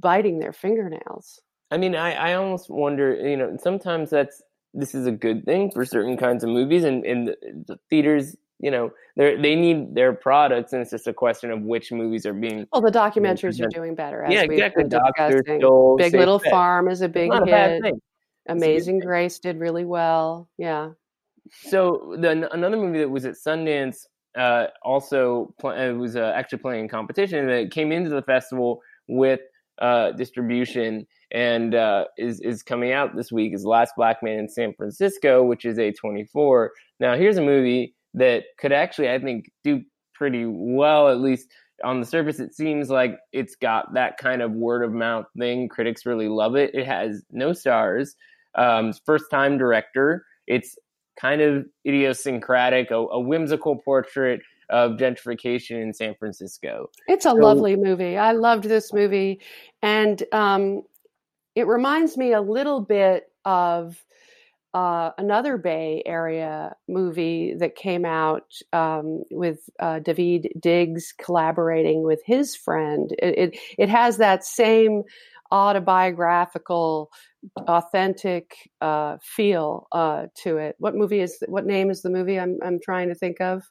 biting 0.00 0.38
their 0.38 0.52
fingernails 0.52 1.40
i 1.70 1.76
mean 1.76 1.94
i 1.94 2.12
i 2.12 2.34
almost 2.34 2.68
wonder 2.68 3.14
you 3.14 3.36
know 3.36 3.56
sometimes 3.62 4.10
that's 4.10 4.42
this 4.74 4.94
is 4.94 5.06
a 5.06 5.12
good 5.12 5.44
thing 5.44 5.70
for 5.70 5.84
certain 5.84 6.16
kinds 6.16 6.44
of 6.44 6.50
movies 6.50 6.84
and 6.84 7.04
and 7.04 7.28
the, 7.28 7.36
the 7.66 7.78
theaters 7.88 8.36
you 8.62 8.70
know 8.70 8.90
they 9.16 9.36
they 9.36 9.54
need 9.54 9.94
their 9.94 10.14
products 10.14 10.72
and 10.72 10.80
it's 10.80 10.90
just 10.90 11.06
a 11.06 11.12
question 11.12 11.50
of 11.50 11.60
which 11.62 11.92
movies 11.92 12.24
are 12.24 12.32
being 12.32 12.66
well 12.72 12.80
the 12.80 12.90
documentaries 12.90 13.60
are 13.60 13.68
doing 13.68 13.94
better 13.94 14.22
as 14.22 14.30
we 14.30 14.36
yeah 14.36 14.42
exactly. 14.42 14.84
Doctor 14.84 15.42
big 15.98 16.14
little 16.14 16.38
farm 16.38 16.88
is 16.88 17.02
a 17.02 17.08
big 17.08 17.30
hit. 17.32 17.84
a 17.84 17.92
amazing 18.48 19.00
grace 19.00 19.38
did 19.38 19.58
really 19.58 19.84
well. 19.84 20.48
Yeah. 20.58 20.90
So 21.50 22.16
then 22.18 22.46
another 22.52 22.76
movie 22.76 22.98
that 22.98 23.10
was 23.10 23.24
at 23.24 23.34
sundance 23.34 24.06
uh, 24.36 24.68
also 24.82 25.54
pl- 25.60 25.72
it 25.72 25.92
was 25.92 26.16
uh, 26.16 26.32
actually 26.34 26.58
playing 26.58 26.84
in 26.84 26.88
competition 26.88 27.46
that 27.48 27.70
came 27.70 27.92
into 27.92 28.08
the 28.08 28.22
festival 28.22 28.80
with 29.08 29.40
uh, 29.80 30.12
distribution 30.12 31.06
and 31.32 31.74
uh, 31.74 32.04
is 32.16 32.40
is 32.40 32.62
coming 32.62 32.92
out 32.92 33.14
this 33.16 33.32
week 33.32 33.52
is 33.54 33.64
Last 33.64 33.94
Black 33.96 34.22
Man 34.22 34.38
in 34.38 34.48
San 34.48 34.72
Francisco, 34.74 35.42
which 35.42 35.64
is 35.64 35.78
A24. 35.78 36.68
Now 37.00 37.16
here's 37.16 37.36
a 37.36 37.42
movie 37.42 37.94
that 38.14 38.44
could 38.58 38.72
actually, 38.72 39.10
I 39.10 39.18
think, 39.18 39.50
do 39.64 39.82
pretty 40.14 40.44
well, 40.46 41.08
at 41.08 41.20
least 41.20 41.48
on 41.84 42.00
the 42.00 42.06
surface. 42.06 42.38
It 42.38 42.54
seems 42.54 42.90
like 42.90 43.18
it's 43.32 43.56
got 43.56 43.94
that 43.94 44.18
kind 44.18 44.42
of 44.42 44.52
word 44.52 44.84
of 44.84 44.92
mouth 44.92 45.26
thing. 45.38 45.68
Critics 45.68 46.06
really 46.06 46.28
love 46.28 46.54
it. 46.54 46.74
It 46.74 46.86
has 46.86 47.22
no 47.30 47.52
stars. 47.52 48.14
um, 48.54 48.92
first 49.04 49.30
time 49.30 49.58
director. 49.58 50.24
It's 50.46 50.76
kind 51.18 51.40
of 51.40 51.66
idiosyncratic, 51.86 52.90
a, 52.90 52.96
a, 52.96 53.20
whimsical 53.20 53.76
portrait 53.76 54.40
of 54.70 54.92
gentrification 54.92 55.82
in 55.82 55.92
San 55.92 56.14
Francisco. 56.14 56.90
It's 57.06 57.26
a 57.26 57.30
so, 57.30 57.34
lovely 57.34 57.76
movie. 57.76 58.16
I 58.16 58.32
loved 58.32 58.64
this 58.64 58.92
movie, 58.92 59.40
and 59.82 60.22
um, 60.32 60.82
it 61.54 61.66
reminds 61.66 62.16
me 62.16 62.32
a 62.32 62.40
little 62.40 62.80
bit 62.80 63.24
of 63.44 64.02
uh, 64.74 65.10
another 65.18 65.56
Bay 65.56 66.02
Area 66.06 66.74
movie 66.88 67.54
that 67.58 67.76
came 67.76 68.04
out 68.04 68.52
um, 68.72 69.22
with 69.30 69.58
uh, 69.78 70.00
Daveed 70.00 70.48
Diggs 70.60 71.12
collaborating 71.18 72.02
with 72.02 72.20
his 72.24 72.56
friend. 72.56 73.12
It, 73.18 73.38
it, 73.38 73.58
it 73.78 73.88
has 73.88 74.16
that 74.16 74.44
same 74.44 75.02
autobiographical, 75.50 77.10
authentic 77.68 78.70
uh, 78.80 79.18
feel 79.22 79.88
uh, 79.92 80.26
to 80.42 80.56
it. 80.56 80.76
What 80.78 80.94
movie 80.94 81.20
is? 81.20 81.42
What 81.46 81.66
name 81.66 81.90
is 81.90 82.02
the 82.02 82.10
movie? 82.10 82.40
I'm 82.40 82.58
I'm 82.64 82.80
trying 82.80 83.08
to 83.08 83.14
think 83.14 83.40
of. 83.40 83.62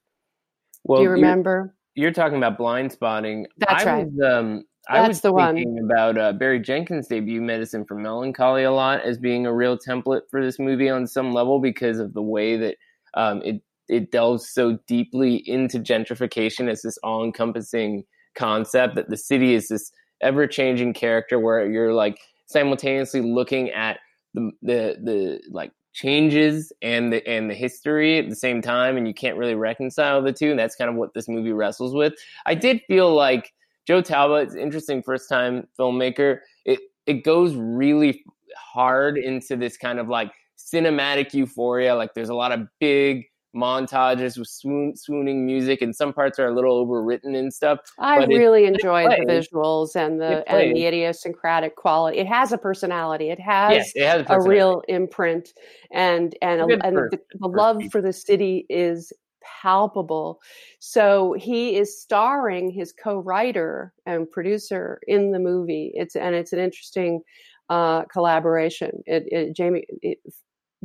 Well, 0.83 0.99
Do 0.99 1.03
you 1.03 1.09
remember? 1.09 1.73
You're, 1.95 2.05
you're 2.05 2.13
talking 2.13 2.37
about 2.37 2.57
Blindspotting. 2.57 3.45
That's 3.57 3.83
I 3.83 3.91
right. 3.91 4.07
Was, 4.07 4.31
um, 4.31 4.63
I 4.89 5.07
was 5.07 5.21
the 5.21 5.33
thinking 5.33 5.75
one. 5.75 5.85
about 5.85 6.17
uh, 6.17 6.33
Barry 6.33 6.59
Jenkins' 6.59 7.07
debut, 7.07 7.41
Medicine 7.41 7.85
for 7.85 7.95
Melancholy, 7.95 8.63
a 8.63 8.71
lot 8.71 9.01
as 9.01 9.17
being 9.17 9.45
a 9.45 9.53
real 9.53 9.77
template 9.77 10.21
for 10.29 10.43
this 10.43 10.59
movie 10.59 10.89
on 10.89 11.07
some 11.07 11.31
level 11.31 11.59
because 11.59 11.99
of 11.99 12.13
the 12.13 12.21
way 12.21 12.57
that 12.57 12.77
um, 13.13 13.41
it 13.43 13.61
it 13.87 14.11
delves 14.11 14.49
so 14.49 14.79
deeply 14.87 15.35
into 15.47 15.77
gentrification 15.77 16.69
as 16.69 16.81
this 16.81 16.97
all 17.03 17.23
encompassing 17.23 18.03
concept 18.35 18.95
that 18.95 19.09
the 19.09 19.17
city 19.17 19.53
is 19.53 19.67
this 19.67 19.91
ever 20.21 20.47
changing 20.47 20.93
character 20.93 21.37
where 21.39 21.69
you're 21.69 21.93
like 21.93 22.19
simultaneously 22.45 23.21
looking 23.21 23.69
at 23.71 23.99
the 24.33 24.51
the 24.61 24.97
the 25.03 25.41
like 25.51 25.71
changes 25.93 26.71
and 26.81 27.11
the 27.11 27.27
and 27.27 27.49
the 27.49 27.53
history 27.53 28.17
at 28.17 28.29
the 28.29 28.35
same 28.35 28.61
time 28.61 28.95
and 28.95 29.07
you 29.07 29.13
can't 29.13 29.37
really 29.37 29.55
reconcile 29.55 30.21
the 30.21 30.31
two 30.31 30.51
and 30.51 30.59
that's 30.59 30.75
kind 30.75 30.89
of 30.89 30.95
what 30.95 31.13
this 31.13 31.27
movie 31.27 31.51
wrestles 31.51 31.93
with. 31.93 32.13
I 32.45 32.55
did 32.55 32.81
feel 32.87 33.13
like 33.13 33.53
Joe 33.87 34.01
Talbot 34.01 34.49
is 34.49 34.55
interesting 34.55 35.01
first 35.01 35.29
time 35.29 35.67
filmmaker. 35.79 36.39
It 36.65 36.79
it 37.05 37.23
goes 37.23 37.55
really 37.55 38.23
hard 38.55 39.17
into 39.17 39.55
this 39.55 39.77
kind 39.77 39.99
of 39.99 40.07
like 40.07 40.31
cinematic 40.57 41.33
euphoria. 41.33 41.95
Like 41.95 42.13
there's 42.13 42.29
a 42.29 42.35
lot 42.35 42.51
of 42.51 42.67
big 42.79 43.25
montages 43.55 44.37
with 44.37 44.47
swoon, 44.47 44.95
swooning 44.95 45.45
music, 45.45 45.81
and 45.81 45.95
some 45.95 46.13
parts 46.13 46.39
are 46.39 46.47
a 46.47 46.55
little 46.55 46.85
overwritten 46.85 47.37
and 47.37 47.53
stuff. 47.53 47.79
I 47.99 48.23
really 48.25 48.65
it, 48.65 48.73
enjoyed 48.73 49.11
it 49.11 49.27
the 49.27 49.33
visuals 49.33 49.95
and 49.95 50.21
the 50.21 50.49
and 50.49 50.75
the 50.75 50.85
idiosyncratic 50.85 51.75
quality. 51.75 52.19
It 52.19 52.27
has 52.27 52.51
a 52.51 52.57
personality. 52.57 53.29
It 53.29 53.39
has, 53.39 53.73
yes, 53.73 53.91
it 53.95 54.03
has 54.03 54.25
a, 54.29 54.33
a, 54.35 54.47
real 54.47 54.83
imprint, 54.87 55.49
and 55.91 56.35
and, 56.41 56.61
a, 56.61 56.85
and 56.85 56.95
the, 56.95 57.19
the 57.39 57.47
love 57.47 57.81
for 57.91 58.01
the 58.01 58.13
city 58.13 58.65
is 58.69 59.11
palpable. 59.41 60.39
So 60.79 61.33
he 61.33 61.77
is 61.77 61.99
starring 61.99 62.71
his 62.71 62.93
co-writer 62.93 63.93
and 64.05 64.29
producer 64.29 64.99
in 65.07 65.31
the 65.31 65.39
movie. 65.39 65.91
It's 65.95 66.15
and 66.15 66.35
it's 66.35 66.53
an 66.53 66.59
interesting 66.59 67.21
uh, 67.69 68.03
collaboration. 68.05 69.03
It, 69.05 69.23
it 69.31 69.55
Jamie 69.55 69.85
it, 70.01 70.19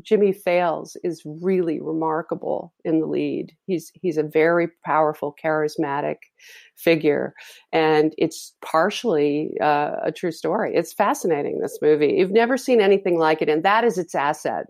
Jimmy 0.03 0.33
Fails 0.33 0.97
is 1.05 1.23
really 1.25 1.81
remarkable 1.81 2.75
in 2.85 3.01
the 3.01 3.07
lead. 3.07 3.53
He's 3.67 3.91
he's 3.95 4.19
a 4.19 4.23
very 4.23 4.69
powerful, 4.85 5.35
charismatic 5.43 6.17
figure, 6.77 7.35
and 7.73 8.15
it's 8.19 8.55
partially 8.63 9.53
uh, 9.61 9.93
a 10.03 10.13
true 10.13 10.33
story. 10.33 10.75
It's 10.75 10.93
fascinating. 10.93 11.61
This 11.61 11.79
movie, 11.81 12.15
you've 12.19 12.31
never 12.31 12.59
seen 12.59 12.81
anything 12.81 13.19
like 13.19 13.41
it, 13.41 13.49
and 13.49 13.63
that 13.65 13.85
is 13.85 13.97
its 13.97 14.15
asset 14.15 14.67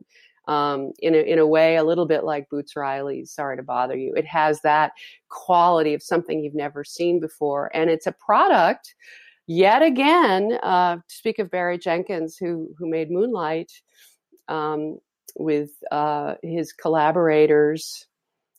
um, 0.46 0.92
in 1.00 1.14
a, 1.14 1.18
in 1.18 1.38
a 1.38 1.46
way 1.46 1.76
a 1.76 1.84
little 1.84 2.06
bit 2.06 2.24
like 2.24 2.48
Boots 2.48 2.76
Riley's 2.76 3.32
Sorry 3.32 3.56
to 3.56 3.62
Bother 3.62 3.96
You. 3.96 4.14
It 4.14 4.26
has 4.26 4.60
that 4.62 4.92
quality 5.28 5.94
of 5.94 6.02
something 6.02 6.40
you've 6.40 6.54
never 6.54 6.84
seen 6.84 7.20
before, 7.20 7.70
and 7.74 7.90
it's 7.90 8.06
a 8.06 8.12
product. 8.12 8.94
Yet 9.48 9.82
again, 9.82 10.58
uh, 10.62 10.96
to 10.96 11.02
speak 11.08 11.38
of 11.38 11.50
Barry 11.50 11.78
Jenkins, 11.78 12.36
who 12.36 12.70
who 12.78 12.88
made 12.88 13.10
Moonlight 13.10 13.70
um, 14.48 14.98
with 15.36 15.70
uh, 15.90 16.34
his 16.42 16.72
collaborators 16.72 18.06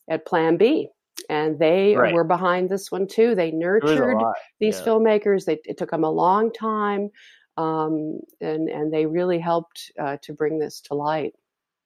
at 0.08 0.26
Plan 0.26 0.56
B, 0.56 0.88
and 1.28 1.58
they 1.58 1.94
right. 1.94 2.14
were 2.14 2.24
behind 2.24 2.70
this 2.70 2.90
one 2.90 3.06
too. 3.06 3.34
They 3.34 3.50
nurtured 3.50 4.16
these 4.60 4.78
yeah. 4.78 4.84
filmmakers. 4.84 5.44
They, 5.44 5.58
it 5.64 5.76
took 5.76 5.90
them 5.90 6.04
a 6.04 6.10
long 6.10 6.52
time, 6.52 7.10
um, 7.56 8.20
and 8.40 8.68
and 8.68 8.92
they 8.92 9.06
really 9.06 9.38
helped 9.38 9.92
uh, 9.98 10.16
to 10.22 10.32
bring 10.32 10.58
this 10.58 10.80
to 10.82 10.94
light. 10.94 11.34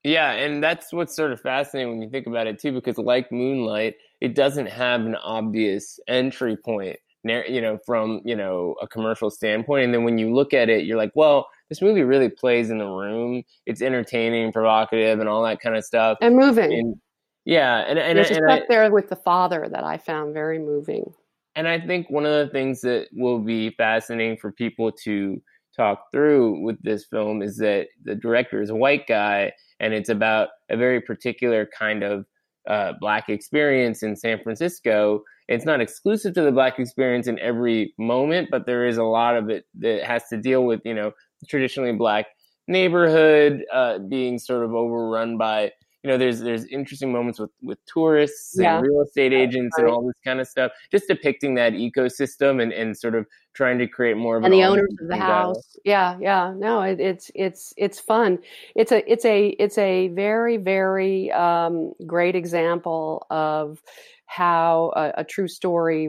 Yeah, 0.04 0.32
and 0.32 0.62
that's 0.62 0.92
what's 0.92 1.14
sort 1.14 1.32
of 1.32 1.40
fascinating 1.40 1.92
when 1.92 2.02
you 2.02 2.11
think 2.11 2.26
about 2.26 2.47
it 2.47 2.59
too, 2.59 2.73
because 2.73 2.99
like 2.99 3.30
Moonlight, 3.30 3.94
it 4.21 4.35
doesn't 4.35 4.66
have 4.66 5.02
an 5.02 5.14
obvious 5.16 6.00
entry 6.09 6.56
point, 6.56 6.99
you 7.25 7.61
know, 7.61 7.78
from 7.87 8.21
you 8.25 8.35
know 8.35 8.75
a 8.82 8.88
commercial 8.88 9.30
standpoint. 9.30 9.85
And 9.85 9.94
then 9.94 10.02
when 10.02 10.18
you 10.18 10.35
look 10.35 10.52
at 10.52 10.68
it, 10.68 10.85
you're 10.85 10.97
like, 10.97 11.12
well, 11.14 11.49
this 11.68 11.80
movie 11.80 12.02
really 12.02 12.28
plays 12.28 12.71
in 12.71 12.78
the 12.78 12.87
room. 12.87 13.44
It's 13.64 13.80
entertaining, 13.80 14.52
provocative, 14.52 15.21
and 15.21 15.28
all 15.28 15.44
that 15.44 15.61
kind 15.61 15.76
of 15.76 15.85
stuff, 15.85 16.18
and 16.21 16.35
moving. 16.35 16.73
And, 16.73 16.97
yeah, 17.44 17.85
and 17.87 17.99
and, 17.99 18.18
there's 18.18 18.30
and, 18.30 18.40
stuff 18.49 18.61
there 18.68 18.90
with 18.90 19.09
the 19.09 19.16
father 19.16 19.68
that 19.71 19.85
I 19.85 19.99
found 19.99 20.35
very 20.35 20.59
moving. 20.59 21.12
And 21.54 21.68
I 21.68 21.78
think 21.78 22.11
one 22.11 22.26
of 22.26 22.32
the 22.32 22.50
things 22.50 22.80
that 22.80 23.09
will 23.12 23.38
be 23.38 23.71
fascinating 23.71 24.38
for 24.38 24.50
people 24.50 24.90
to 25.04 25.40
talk 25.76 26.11
through 26.12 26.61
with 26.62 26.80
this 26.82 27.04
film 27.04 27.42
is 27.42 27.56
that 27.59 27.88
the 28.04 28.14
director 28.14 28.61
is 28.62 28.71
a 28.71 28.75
white 28.75 29.06
guy 29.06 29.52
and 29.83 29.93
it's 29.93 30.09
about 30.09 30.49
a 30.71 30.77
very 30.77 31.01
particular 31.01 31.69
kind 31.77 32.03
of 32.03 32.25
uh, 32.69 32.93
black 33.01 33.29
experience 33.29 34.03
in 34.03 34.17
San 34.17 34.41
Francisco. 34.43 35.23
It's 35.49 35.67
not 35.67 35.81
exclusive 35.81 36.35
to 36.35 36.43
the 36.43 36.53
black 36.53 36.79
experience 36.79 37.27
in 37.27 37.39
every 37.41 37.93
moment, 37.99 38.49
but 38.51 38.65
there 38.65 38.87
is 38.87 38.97
a 38.97 39.03
lot 39.03 39.37
of 39.37 39.51
it 39.51 39.65
that 39.81 40.05
has 40.05 40.29
to 40.29 40.37
deal 40.37 40.65
with, 40.65 40.81
you 40.85 40.95
know, 40.95 41.11
traditionally 41.49 41.93
black 41.93 42.27
neighborhood 42.69 43.65
uh, 43.73 43.99
being 43.99 44.39
sort 44.39 44.65
of 44.65 44.73
overrun 44.73 45.37
by 45.37 45.73
you 46.02 46.11
know, 46.11 46.18
there's 46.18 46.40
there's 46.40 46.64
interesting 46.66 47.12
moments 47.12 47.38
with 47.38 47.50
with 47.62 47.78
tourists 47.87 48.56
yeah. 48.59 48.78
and 48.78 48.87
real 48.87 49.02
estate 49.02 49.32
agents 49.32 49.76
right. 49.78 49.85
and 49.85 49.94
all 49.94 50.04
this 50.04 50.18
kind 50.25 50.40
of 50.40 50.49
stuff, 50.49 50.73
just 50.90 51.06
depicting 51.06 51.54
that 51.54 51.75
ecosystem 51.75 52.61
and, 52.61 52.73
and 52.73 52.97
sort 52.97 53.14
of 53.14 53.26
trying 53.54 53.78
to 53.78 53.87
create 53.87 54.16
more 54.16 54.37
of 54.37 54.42
a 54.42 54.47
and 54.47 54.52
the 54.52 54.64
owners 54.64 54.92
of 55.00 55.09
the 55.09 55.16
house. 55.16 55.76
Yeah, 55.85 56.16
yeah, 56.21 56.54
no, 56.56 56.82
it, 56.82 56.99
it's 56.99 57.30
it's 57.37 57.73
it's 57.76 58.00
fun. 58.00 58.40
It's 58.75 58.90
a 58.90 59.11
it's 59.11 59.25
a 59.25 59.49
it's 59.61 59.78
a 59.78 60.09
very 60.09 60.56
very 60.56 61.30
um, 61.30 61.92
great 62.04 62.35
example 62.35 63.25
of 63.30 63.80
how 64.26 64.92
a, 64.97 65.12
a, 65.18 65.25
true 65.25 65.47
story 65.47 66.09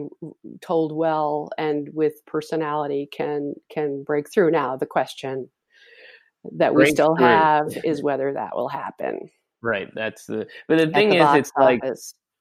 told 0.62 0.96
well 0.96 1.50
and 1.58 1.90
with 1.92 2.24
personality 2.26 3.06
can 3.12 3.54
can 3.70 4.02
break 4.02 4.32
through. 4.32 4.50
Now 4.50 4.76
the 4.76 4.86
question 4.86 5.50
that 6.56 6.74
we 6.74 6.86
still 6.86 7.14
through. 7.16 7.26
have 7.26 7.76
is 7.84 8.02
whether 8.02 8.32
that 8.32 8.56
will 8.56 8.68
happen. 8.68 9.30
Right. 9.64 9.88
That's 9.94 10.26
the. 10.26 10.46
But 10.68 10.76
the 10.76 10.88
thing 10.88 11.08
the 11.08 11.16
is, 11.16 11.34
it's 11.36 11.52
office. 11.56 11.56
like 11.56 11.82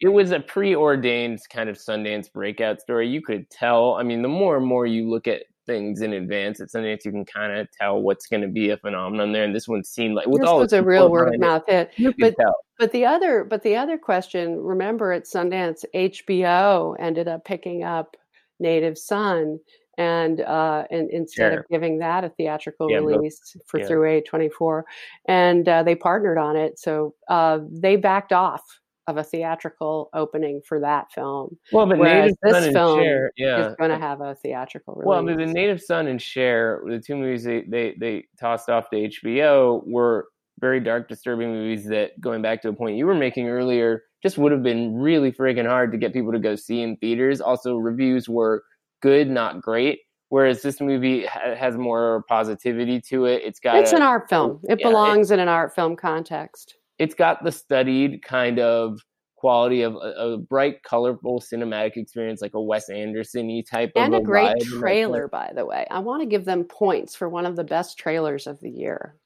it 0.01 0.09
was 0.09 0.31
a 0.31 0.41
preordained 0.41 1.39
kind 1.49 1.69
of 1.69 1.77
Sundance 1.77 2.29
breakout 2.31 2.81
story. 2.81 3.07
You 3.07 3.21
could 3.21 3.49
tell. 3.49 3.93
I 3.93 4.03
mean, 4.03 4.21
the 4.21 4.27
more 4.27 4.57
and 4.57 4.65
more 4.65 4.85
you 4.85 5.09
look 5.09 5.25
at 5.25 5.43
things 5.65 6.01
in 6.01 6.11
advance 6.11 6.59
at 6.59 6.67
Sundance, 6.67 7.05
you 7.05 7.11
can 7.11 7.23
kind 7.23 7.57
of 7.57 7.69
tell 7.71 8.01
what's 8.01 8.27
going 8.27 8.41
to 8.41 8.49
be 8.49 8.71
a 8.71 8.77
phenomenon 8.77 9.31
there. 9.31 9.45
And 9.45 9.55
this 9.55 9.69
one 9.69 9.85
seemed 9.85 10.15
like 10.15 10.27
with 10.27 10.41
all 10.41 10.41
this 10.41 10.49
all 10.49 10.59
was 10.59 10.73
a 10.73 10.83
real 10.83 11.09
word 11.09 11.33
of 11.33 11.39
mouth 11.39 11.63
hit. 11.65 11.91
You 11.95 12.13
but, 12.19 12.35
tell. 12.37 12.57
But 12.77 12.91
the 12.91 13.05
other, 13.05 13.45
but 13.45 13.63
the 13.63 13.77
other 13.77 13.97
question, 13.97 14.57
remember 14.57 15.13
at 15.13 15.23
Sundance, 15.23 15.85
HBO 15.95 16.97
ended 16.99 17.29
up 17.29 17.45
picking 17.45 17.85
up 17.85 18.17
Native 18.59 18.97
Son 18.97 19.61
and 19.97 20.41
uh, 20.41 20.85
and 20.91 21.09
instead 21.09 21.51
sure. 21.51 21.59
of 21.61 21.67
giving 21.69 21.99
that 21.99 22.23
a 22.23 22.29
theatrical 22.29 22.89
yeah, 22.89 22.97
release 22.97 23.55
for 23.67 23.79
yeah. 23.79 23.87
through 23.87 24.21
A24, 24.21 24.83
and 25.27 25.67
uh, 25.67 25.83
they 25.83 25.95
partnered 25.95 26.37
on 26.37 26.55
it, 26.55 26.79
so 26.79 27.13
uh, 27.27 27.59
they 27.69 27.95
backed 27.95 28.33
off 28.33 28.63
of 29.07 29.17
a 29.17 29.23
theatrical 29.23 30.09
opening 30.13 30.61
for 30.65 30.79
that 30.79 31.11
film. 31.11 31.57
Well, 31.71 31.85
but 31.85 31.99
Native 31.99 32.35
this 32.41 32.53
Son 32.53 32.73
film 32.73 32.99
and 32.99 33.05
Share, 33.05 33.31
yeah. 33.35 33.67
is 33.67 33.75
going 33.75 33.89
to 33.89 33.97
have 33.97 34.21
a 34.21 34.35
theatrical 34.35 34.95
release. 34.95 35.07
Well, 35.07 35.25
the 35.25 35.45
Native 35.45 35.81
Son 35.81 36.07
and 36.07 36.21
Share, 36.21 36.81
the 36.85 36.99
two 36.99 37.15
movies 37.15 37.43
they, 37.43 37.61
they 37.61 37.95
they 37.99 38.25
tossed 38.39 38.69
off 38.69 38.89
to 38.91 38.95
HBO, 38.95 39.85
were 39.85 40.27
very 40.59 40.79
dark, 40.79 41.09
disturbing 41.09 41.51
movies 41.51 41.85
that, 41.85 42.19
going 42.21 42.41
back 42.41 42.61
to 42.61 42.69
a 42.69 42.73
point 42.73 42.95
you 42.95 43.05
were 43.05 43.15
making 43.15 43.49
earlier, 43.49 44.03
just 44.21 44.37
would 44.37 44.51
have 44.51 44.63
been 44.63 44.95
really 44.95 45.31
freaking 45.31 45.67
hard 45.67 45.91
to 45.91 45.97
get 45.97 46.13
people 46.13 46.31
to 46.31 46.39
go 46.39 46.55
see 46.55 46.81
in 46.81 46.95
theaters. 46.97 47.41
Also, 47.41 47.75
reviews 47.75 48.29
were 48.29 48.63
good, 49.03 49.29
not 49.29 49.61
great. 49.61 49.99
Whereas 50.29 50.63
this 50.63 50.81
movie 50.81 51.25
ha- 51.25 51.53
has 51.53 51.77
more 51.77 52.23
positivity 52.27 52.99
to 53.09 53.25
it. 53.25 53.43
It's 53.43 53.59
got 53.59 53.75
it's 53.75 53.91
a, 53.91 53.97
an 53.97 54.01
art 54.01 54.29
film. 54.29 54.61
Oh, 54.63 54.67
it 54.67 54.79
yeah, 54.79 54.87
belongs 54.87 55.29
it, 55.29 55.35
in 55.35 55.39
an 55.41 55.47
art 55.47 55.75
film 55.75 55.95
context. 55.95 56.75
It's 56.97 57.13
got 57.13 57.43
the 57.43 57.51
studied 57.51 58.23
kind 58.23 58.57
of 58.59 58.99
quality 59.35 59.81
of 59.81 59.95
a, 59.95 59.97
a 59.97 60.37
bright, 60.37 60.81
colorful 60.83 61.41
cinematic 61.41 61.97
experience, 61.97 62.41
like 62.41 62.55
a 62.55 62.61
Wes 62.61 62.89
Anderson 62.89 63.61
type 63.69 63.89
of 63.89 63.93
thing. 63.93 64.03
and 64.03 64.15
of 64.15 64.21
a 64.21 64.23
great 64.23 64.59
trailer. 64.61 65.27
By 65.27 65.51
the 65.53 65.65
way, 65.65 65.85
I 65.91 65.99
want 65.99 66.21
to 66.23 66.25
give 66.25 66.45
them 66.45 66.63
points 66.63 67.13
for 67.13 67.27
one 67.29 67.45
of 67.45 67.55
the 67.55 67.63
best 67.65 67.99
trailers 67.99 68.47
of 68.47 68.59
the 68.61 68.71
year. 68.71 69.17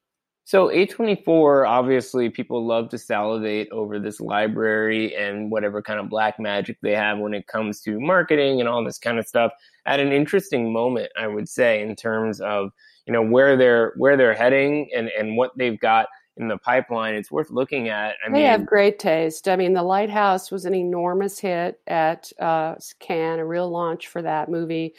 So 0.48 0.70
A24, 0.70 1.68
obviously, 1.68 2.30
people 2.30 2.66
love 2.66 2.88
to 2.92 2.98
salivate 2.98 3.68
over 3.74 4.00
this 4.00 4.22
library 4.22 5.14
and 5.14 5.52
whatever 5.52 5.82
kind 5.82 6.00
of 6.00 6.08
black 6.08 6.40
magic 6.40 6.78
they 6.82 6.96
have 6.96 7.18
when 7.18 7.34
it 7.34 7.48
comes 7.48 7.82
to 7.82 8.00
marketing 8.00 8.62
and 8.62 8.70
all 8.70 8.82
this 8.82 8.98
kind 8.98 9.20
of 9.20 9.28
stuff. 9.28 9.52
At 9.86 10.00
an 10.00 10.14
interesting 10.14 10.72
moment, 10.72 11.12
I 11.20 11.28
would 11.28 11.50
say, 11.50 11.82
in 11.82 11.98
terms 11.98 12.40
of 12.40 12.72
you 13.06 13.12
know 13.12 13.22
where 13.22 13.58
they're 13.58 13.92
where 13.98 14.16
they're 14.16 14.34
heading 14.34 14.90
and 14.96 15.10
and 15.20 15.36
what 15.36 15.52
they've 15.58 15.78
got 15.78 16.08
in 16.38 16.48
the 16.48 16.58
pipeline. 16.58 17.16
It's 17.16 17.30
worth 17.30 17.50
looking 17.50 17.90
at. 17.90 18.16
I 18.26 18.30
they 18.30 18.36
mean, 18.36 18.46
have 18.46 18.66
great 18.66 19.00
taste. 19.00 19.50
I 19.50 19.58
mean, 19.58 19.74
The 19.74 19.84
Lighthouse 19.84 20.50
was 20.50 20.64
an 20.64 20.74
enormous 20.74 21.40
hit 21.40 21.82
at 21.88 22.32
uh, 22.40 22.76
Cannes, 23.00 23.40
a 23.40 23.46
real 23.46 23.70
launch 23.70 24.08
for 24.08 24.22
that 24.22 24.50
movie. 24.50 24.94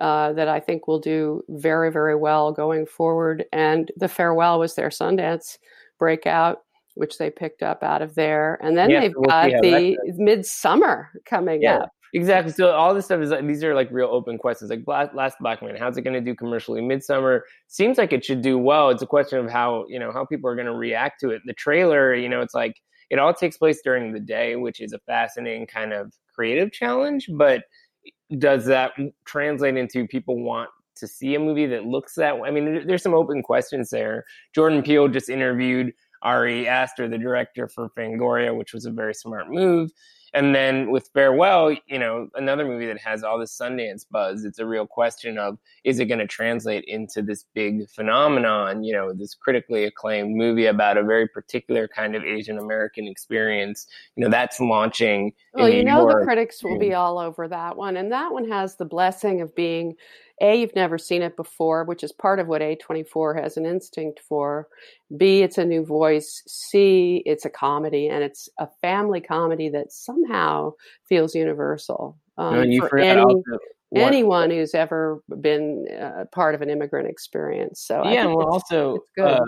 Uh, 0.00 0.32
that 0.32 0.48
I 0.48 0.60
think 0.60 0.88
will 0.88 0.98
do 0.98 1.42
very, 1.50 1.92
very 1.92 2.16
well 2.16 2.52
going 2.52 2.86
forward. 2.86 3.44
And 3.52 3.92
The 3.98 4.08
Farewell 4.08 4.58
was 4.58 4.74
their 4.74 4.88
Sundance 4.88 5.58
breakout, 5.98 6.62
which 6.94 7.18
they 7.18 7.28
picked 7.28 7.62
up 7.62 7.82
out 7.82 8.00
of 8.00 8.14
there. 8.14 8.58
And 8.62 8.78
then 8.78 8.88
yeah, 8.88 9.00
they've 9.00 9.12
so 9.12 9.20
we'll 9.20 9.50
got 9.50 9.60
the 9.60 9.98
Midsommar 10.18 11.08
coming 11.26 11.60
yeah. 11.60 11.80
up. 11.80 11.90
Exactly. 12.14 12.52
So 12.52 12.70
all 12.70 12.94
this 12.94 13.04
stuff 13.04 13.20
is 13.20 13.30
like, 13.30 13.46
these 13.46 13.62
are 13.62 13.74
like 13.74 13.88
real 13.90 14.08
open 14.08 14.38
questions. 14.38 14.70
Like 14.70 14.84
Black, 14.84 15.14
Last 15.14 15.36
Black 15.38 15.62
Man, 15.62 15.76
how's 15.76 15.96
it 15.96 16.02
going 16.02 16.14
to 16.14 16.20
do 16.20 16.34
commercially? 16.34 16.80
Midsommar 16.80 17.42
seems 17.68 17.98
like 17.98 18.12
it 18.12 18.24
should 18.24 18.42
do 18.42 18.58
well. 18.58 18.90
It's 18.90 19.02
a 19.02 19.06
question 19.06 19.38
of 19.38 19.50
how 19.50 19.84
you 19.88 19.98
know 19.98 20.12
how 20.12 20.24
people 20.24 20.50
are 20.50 20.56
going 20.56 20.66
to 20.66 20.74
react 20.74 21.20
to 21.20 21.30
it. 21.30 21.42
The 21.44 21.52
trailer, 21.52 22.14
you 22.14 22.28
know, 22.28 22.40
it's 22.40 22.54
like 22.54 22.80
it 23.10 23.18
all 23.18 23.34
takes 23.34 23.58
place 23.58 23.80
during 23.84 24.12
the 24.12 24.20
day, 24.20 24.56
which 24.56 24.80
is 24.80 24.92
a 24.92 24.98
fascinating 25.00 25.66
kind 25.66 25.92
of 25.92 26.12
creative 26.34 26.72
challenge. 26.72 27.28
But 27.34 27.64
does 28.38 28.64
that 28.66 28.92
translate 29.24 29.76
into 29.76 30.06
people 30.06 30.42
want 30.42 30.70
to 30.96 31.06
see 31.06 31.34
a 31.34 31.40
movie 31.40 31.66
that 31.66 31.84
looks 31.84 32.14
that 32.14 32.38
way? 32.38 32.48
I 32.48 32.52
mean, 32.52 32.86
there's 32.86 33.02
some 33.02 33.14
open 33.14 33.42
questions 33.42 33.90
there. 33.90 34.24
Jordan 34.54 34.82
Peele 34.82 35.08
just 35.08 35.28
interviewed 35.28 35.92
Ari 36.22 36.68
Aster, 36.68 37.08
the 37.08 37.18
director 37.18 37.68
for 37.68 37.88
Fangoria, 37.90 38.56
which 38.56 38.72
was 38.72 38.84
a 38.84 38.90
very 38.90 39.14
smart 39.14 39.50
move. 39.50 39.90
And 40.32 40.54
then 40.54 40.90
with 40.90 41.10
Farewell, 41.12 41.72
you 41.86 41.98
know, 41.98 42.28
another 42.34 42.64
movie 42.64 42.86
that 42.86 42.98
has 42.98 43.22
all 43.22 43.38
this 43.38 43.56
Sundance 43.56 44.04
buzz, 44.10 44.44
it's 44.44 44.58
a 44.58 44.66
real 44.66 44.86
question 44.86 45.38
of 45.38 45.58
is 45.84 45.98
it 45.98 46.06
going 46.06 46.20
to 46.20 46.26
translate 46.26 46.84
into 46.84 47.22
this 47.22 47.44
big 47.54 47.88
phenomenon, 47.90 48.84
you 48.84 48.92
know, 48.92 49.12
this 49.12 49.34
critically 49.34 49.84
acclaimed 49.84 50.36
movie 50.36 50.66
about 50.66 50.96
a 50.96 51.02
very 51.02 51.26
particular 51.26 51.88
kind 51.88 52.14
of 52.14 52.24
Asian 52.24 52.58
American 52.58 53.06
experience. 53.06 53.86
You 54.16 54.24
know, 54.24 54.30
that's 54.30 54.60
launching. 54.60 55.32
Well, 55.54 55.68
you 55.68 55.84
know, 55.84 56.02
York. 56.02 56.20
the 56.20 56.24
critics 56.24 56.62
will 56.62 56.78
be 56.78 56.90
hmm. 56.90 56.96
all 56.96 57.18
over 57.18 57.48
that 57.48 57.76
one. 57.76 57.96
And 57.96 58.12
that 58.12 58.32
one 58.32 58.48
has 58.48 58.76
the 58.76 58.84
blessing 58.84 59.40
of 59.40 59.54
being 59.54 59.96
a, 60.40 60.60
you've 60.60 60.74
never 60.74 60.98
seen 60.98 61.22
it 61.22 61.36
before, 61.36 61.84
which 61.84 62.02
is 62.02 62.12
part 62.12 62.38
of 62.38 62.46
what 62.46 62.62
A24 62.62 63.42
has 63.42 63.56
an 63.56 63.66
instinct 63.66 64.20
for. 64.28 64.68
B, 65.16 65.42
it's 65.42 65.58
a 65.58 65.64
new 65.64 65.84
voice. 65.84 66.42
C, 66.46 67.22
it's 67.26 67.44
a 67.44 67.50
comedy, 67.50 68.08
and 68.08 68.22
it's 68.22 68.48
a 68.58 68.68
family 68.80 69.20
comedy 69.20 69.68
that 69.70 69.92
somehow 69.92 70.72
feels 71.08 71.34
universal 71.34 72.16
um, 72.38 72.70
for 72.78 72.98
any, 72.98 73.42
anyone 73.94 74.50
who's 74.50 74.74
ever 74.74 75.22
been 75.40 75.86
uh, 76.00 76.24
part 76.32 76.54
of 76.54 76.62
an 76.62 76.70
immigrant 76.70 77.08
experience. 77.08 77.80
So 77.80 78.04
yeah, 78.04 78.26
well, 78.26 78.48
also 78.48 78.98
uh, 79.20 79.40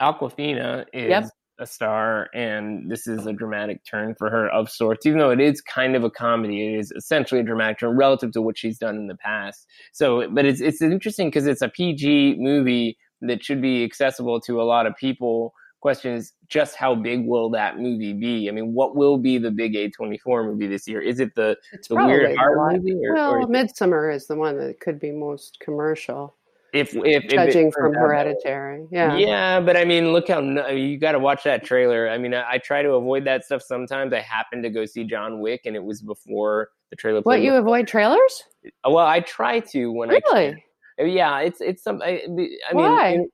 Awkwafina 0.00 0.86
is 0.92 1.10
yep 1.10 1.30
a 1.58 1.66
star, 1.66 2.28
and 2.34 2.90
this 2.90 3.06
is 3.06 3.26
a 3.26 3.32
dramatic 3.32 3.84
turn 3.84 4.14
for 4.18 4.30
her 4.30 4.48
of 4.48 4.70
sorts. 4.70 5.06
Even 5.06 5.18
though 5.18 5.30
it 5.30 5.40
is 5.40 5.60
kind 5.60 5.96
of 5.96 6.04
a 6.04 6.10
comedy, 6.10 6.74
it 6.74 6.78
is 6.78 6.92
essentially 6.92 7.40
a 7.40 7.44
dramatic 7.44 7.78
turn 7.78 7.96
relative 7.96 8.32
to 8.32 8.42
what 8.42 8.56
she's 8.56 8.78
done 8.78 8.96
in 8.96 9.06
the 9.06 9.16
past. 9.16 9.66
So, 9.92 10.28
but 10.30 10.44
it's 10.44 10.60
it's 10.60 10.82
interesting 10.82 11.28
because 11.28 11.46
it's 11.46 11.62
a 11.62 11.68
PG 11.68 12.36
movie 12.38 12.98
that 13.22 13.44
should 13.44 13.60
be 13.60 13.84
accessible 13.84 14.40
to 14.42 14.60
a 14.60 14.64
lot 14.64 14.86
of 14.86 14.94
people. 14.96 15.52
Question 15.80 16.14
is 16.14 16.32
just 16.48 16.74
how 16.74 16.96
big 16.96 17.24
will 17.24 17.50
that 17.50 17.78
movie 17.78 18.12
be? 18.12 18.48
I 18.48 18.52
mean, 18.52 18.74
what 18.74 18.96
will 18.96 19.16
be 19.16 19.38
the 19.38 19.52
big 19.52 19.74
A24 19.74 20.44
movie 20.44 20.66
this 20.66 20.88
year? 20.88 21.00
Is 21.00 21.20
it 21.20 21.36
the, 21.36 21.56
it's 21.72 21.86
the 21.86 21.94
weird 21.94 22.36
horror 22.36 22.72
movie? 22.72 22.98
Or, 23.06 23.14
well, 23.14 23.30
or 23.30 23.42
Midsommar 23.42 24.12
is 24.12 24.26
the 24.26 24.34
one 24.34 24.58
that 24.58 24.80
could 24.80 24.98
be 24.98 25.12
most 25.12 25.60
commercial 25.60 26.34
if 26.72 26.94
if 26.94 27.26
judging 27.28 27.68
if 27.68 27.74
from 27.74 27.94
hereditary 27.94 28.86
yeah 28.90 29.16
yeah 29.16 29.60
but 29.60 29.76
i 29.76 29.84
mean 29.84 30.12
look 30.12 30.28
how 30.28 30.40
you 30.68 30.98
got 30.98 31.12
to 31.12 31.18
watch 31.18 31.42
that 31.42 31.64
trailer 31.64 32.10
i 32.10 32.18
mean 32.18 32.34
I, 32.34 32.52
I, 32.52 32.58
try 32.58 32.82
to 32.82 32.90
avoid 32.92 33.24
that 33.24 33.44
stuff 33.44 33.62
sometimes 33.62 34.12
i 34.12 34.20
happen 34.20 34.62
to 34.62 34.70
go 34.70 34.84
see 34.84 35.04
john 35.04 35.40
wick 35.40 35.62
and 35.64 35.74
it 35.74 35.82
was 35.82 36.02
before 36.02 36.68
the 36.90 36.96
trailer 36.96 37.22
what 37.22 37.40
you 37.40 37.54
avoid 37.54 37.88
trailers 37.88 38.44
uh, 38.84 38.90
well 38.90 39.06
i 39.06 39.20
try 39.20 39.60
to 39.60 39.90
when 39.92 40.10
really? 40.10 40.22
i 40.26 40.50
can. 40.50 40.60
Uh, 41.00 41.04
yeah 41.04 41.38
it's 41.38 41.60
it's 41.60 41.82
some 41.82 42.02
i, 42.02 42.22
I 42.70 42.74
Why? 42.74 43.12
mean 43.12 43.30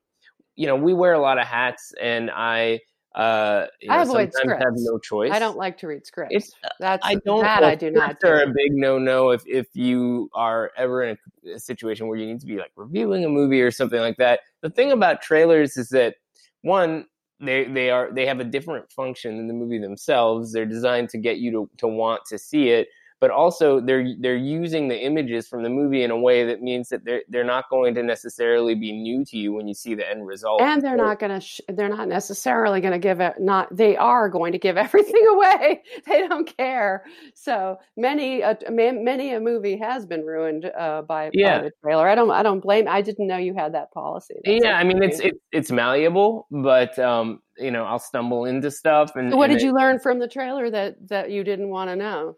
you 0.54 0.68
know 0.68 0.76
we 0.76 0.94
wear 0.94 1.14
a 1.14 1.20
lot 1.20 1.38
of 1.38 1.46
hats 1.46 1.92
and 2.00 2.30
i 2.30 2.78
uh, 3.14 3.66
I 3.88 4.02
avoid 4.02 4.32
scripts. 4.32 4.64
Have 4.64 4.74
no 4.76 4.98
choice. 4.98 5.30
I 5.30 5.38
don't 5.38 5.56
like 5.56 5.78
to 5.78 5.86
read 5.86 6.04
scripts. 6.04 6.34
It's, 6.34 6.52
That's 6.80 7.04
I 7.06 7.14
don't. 7.16 7.42
That 7.42 7.62
I 7.62 7.76
do 7.76 7.90
not. 7.90 8.16
Are 8.24 8.42
a 8.42 8.46
big 8.46 8.72
no 8.72 8.98
no 8.98 9.30
if 9.30 9.42
if 9.46 9.68
you 9.74 10.30
are 10.34 10.72
ever 10.76 11.04
in 11.04 11.16
a, 11.46 11.50
a 11.52 11.58
situation 11.60 12.08
where 12.08 12.18
you 12.18 12.26
need 12.26 12.40
to 12.40 12.46
be 12.46 12.56
like 12.56 12.72
reviewing 12.74 13.24
a 13.24 13.28
movie 13.28 13.62
or 13.62 13.70
something 13.70 14.00
like 14.00 14.16
that. 14.16 14.40
The 14.62 14.70
thing 14.70 14.90
about 14.90 15.22
trailers 15.22 15.76
is 15.76 15.90
that 15.90 16.16
one 16.62 17.06
they 17.40 17.64
they 17.64 17.90
are 17.90 18.12
they 18.12 18.26
have 18.26 18.40
a 18.40 18.44
different 18.44 18.90
function 18.90 19.36
than 19.36 19.46
the 19.46 19.54
movie 19.54 19.78
themselves. 19.78 20.52
They're 20.52 20.66
designed 20.66 21.10
to 21.10 21.18
get 21.18 21.38
you 21.38 21.52
to 21.52 21.70
to 21.78 21.86
want 21.86 22.22
to 22.30 22.38
see 22.38 22.70
it 22.70 22.88
but 23.24 23.30
also 23.30 23.80
they're 23.80 24.14
they're 24.20 24.36
using 24.36 24.86
the 24.86 25.02
images 25.02 25.48
from 25.48 25.62
the 25.62 25.70
movie 25.70 26.02
in 26.02 26.10
a 26.10 26.18
way 26.18 26.44
that 26.44 26.60
means 26.60 26.90
that 26.90 27.06
they're 27.06 27.22
they're 27.30 27.42
not 27.42 27.70
going 27.70 27.94
to 27.94 28.02
necessarily 28.02 28.74
be 28.74 28.92
new 28.92 29.24
to 29.24 29.38
you 29.38 29.50
when 29.50 29.66
you 29.66 29.72
see 29.72 29.94
the 29.94 30.06
end 30.06 30.26
result. 30.26 30.60
And 30.60 30.82
they're 30.82 30.94
not 30.94 31.18
going 31.18 31.32
to 31.32 31.40
sh- 31.40 31.62
they're 31.68 31.88
not 31.88 32.06
necessarily 32.06 32.82
going 32.82 32.92
to 32.92 32.98
give 32.98 33.20
it 33.20 33.36
not 33.40 33.74
they 33.74 33.96
are 33.96 34.28
going 34.28 34.52
to 34.52 34.58
give 34.58 34.76
everything 34.86 35.26
away. 35.26 35.82
they 36.06 36.28
don't 36.28 36.54
care. 36.54 37.06
So 37.34 37.78
many 37.96 38.42
a, 38.42 38.58
many 38.68 39.32
a 39.32 39.40
movie 39.40 39.78
has 39.78 40.04
been 40.04 40.20
ruined 40.20 40.70
uh, 40.78 41.00
by, 41.00 41.30
yeah. 41.32 41.60
by 41.60 41.64
the 41.64 41.70
trailer. 41.82 42.06
I 42.06 42.14
don't 42.14 42.30
I 42.30 42.42
don't 42.42 42.60
blame. 42.60 42.86
I 42.88 43.00
didn't 43.00 43.26
know 43.26 43.38
you 43.38 43.54
had 43.54 43.72
that 43.72 43.90
policy. 43.90 44.34
That's 44.44 44.60
yeah, 44.62 44.76
I 44.76 44.84
mean 44.84 45.02
it's 45.02 45.20
it, 45.20 45.32
it's 45.50 45.70
malleable, 45.70 46.46
but 46.50 46.98
um, 46.98 47.40
you 47.56 47.70
know 47.70 47.84
I'll 47.84 47.98
stumble 47.98 48.44
into 48.44 48.70
stuff. 48.70 49.16
And 49.16 49.32
so 49.32 49.38
what 49.38 49.48
and 49.48 49.58
did 49.58 49.64
it, 49.64 49.66
you 49.66 49.74
learn 49.74 49.98
from 49.98 50.18
the 50.18 50.28
trailer 50.28 50.68
that 50.68 51.08
that 51.08 51.30
you 51.30 51.42
didn't 51.42 51.70
want 51.70 51.88
to 51.88 51.96
know? 51.96 52.36